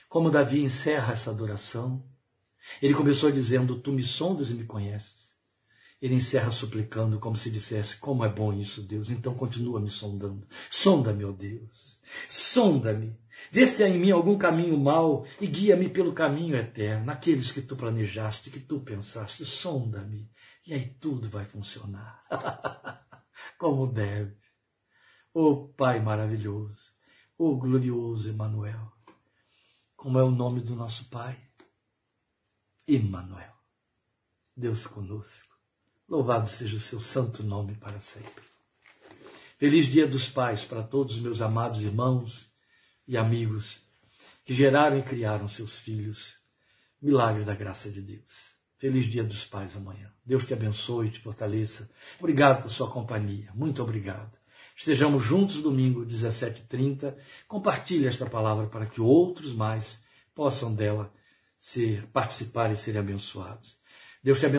[0.07, 2.07] Como Davi encerra essa adoração,
[2.81, 5.18] ele começou dizendo: Tu me sondas e me conheces.
[6.01, 9.09] Ele encerra suplicando, como se dissesse: Como é bom isso, Deus.
[9.09, 10.47] Então continua me sondando.
[10.71, 11.99] Sonda-me, ó Deus.
[12.27, 13.19] Sonda-me.
[13.51, 17.61] Vê se há em mim algum caminho mau e guia-me pelo caminho eterno, aqueles que
[17.61, 19.45] tu planejaste, que tu pensaste.
[19.45, 20.29] Sonda-me.
[20.65, 22.23] E aí tudo vai funcionar.
[23.57, 24.37] como deve.
[25.33, 26.93] Ô oh, Pai maravilhoso.
[27.37, 28.91] Ô oh, glorioso Emanuel.
[29.95, 31.37] Como é o nome do nosso Pai?
[32.87, 33.53] Emmanuel.
[34.55, 35.48] Deus conosco.
[36.09, 38.43] Louvado seja o seu santo nome para sempre.
[39.59, 42.49] Feliz Dia dos Pais para todos os meus amados irmãos
[43.07, 43.79] e amigos
[44.43, 46.33] que geraram e criaram seus filhos.
[46.99, 48.25] Milagre da graça de Deus.
[48.79, 50.11] Feliz Dia dos Pais amanhã.
[50.25, 51.87] Deus te abençoe te fortaleça.
[52.17, 53.51] Obrigado por sua companhia.
[53.53, 54.35] Muito obrigado.
[54.75, 57.15] Estejamos juntos domingo, 17h30.
[57.47, 60.01] Compartilhe esta palavra para que outros mais
[60.33, 61.13] possam dela
[61.59, 63.77] ser, participar e serem abençoados.
[64.23, 64.57] Deus te abençoe.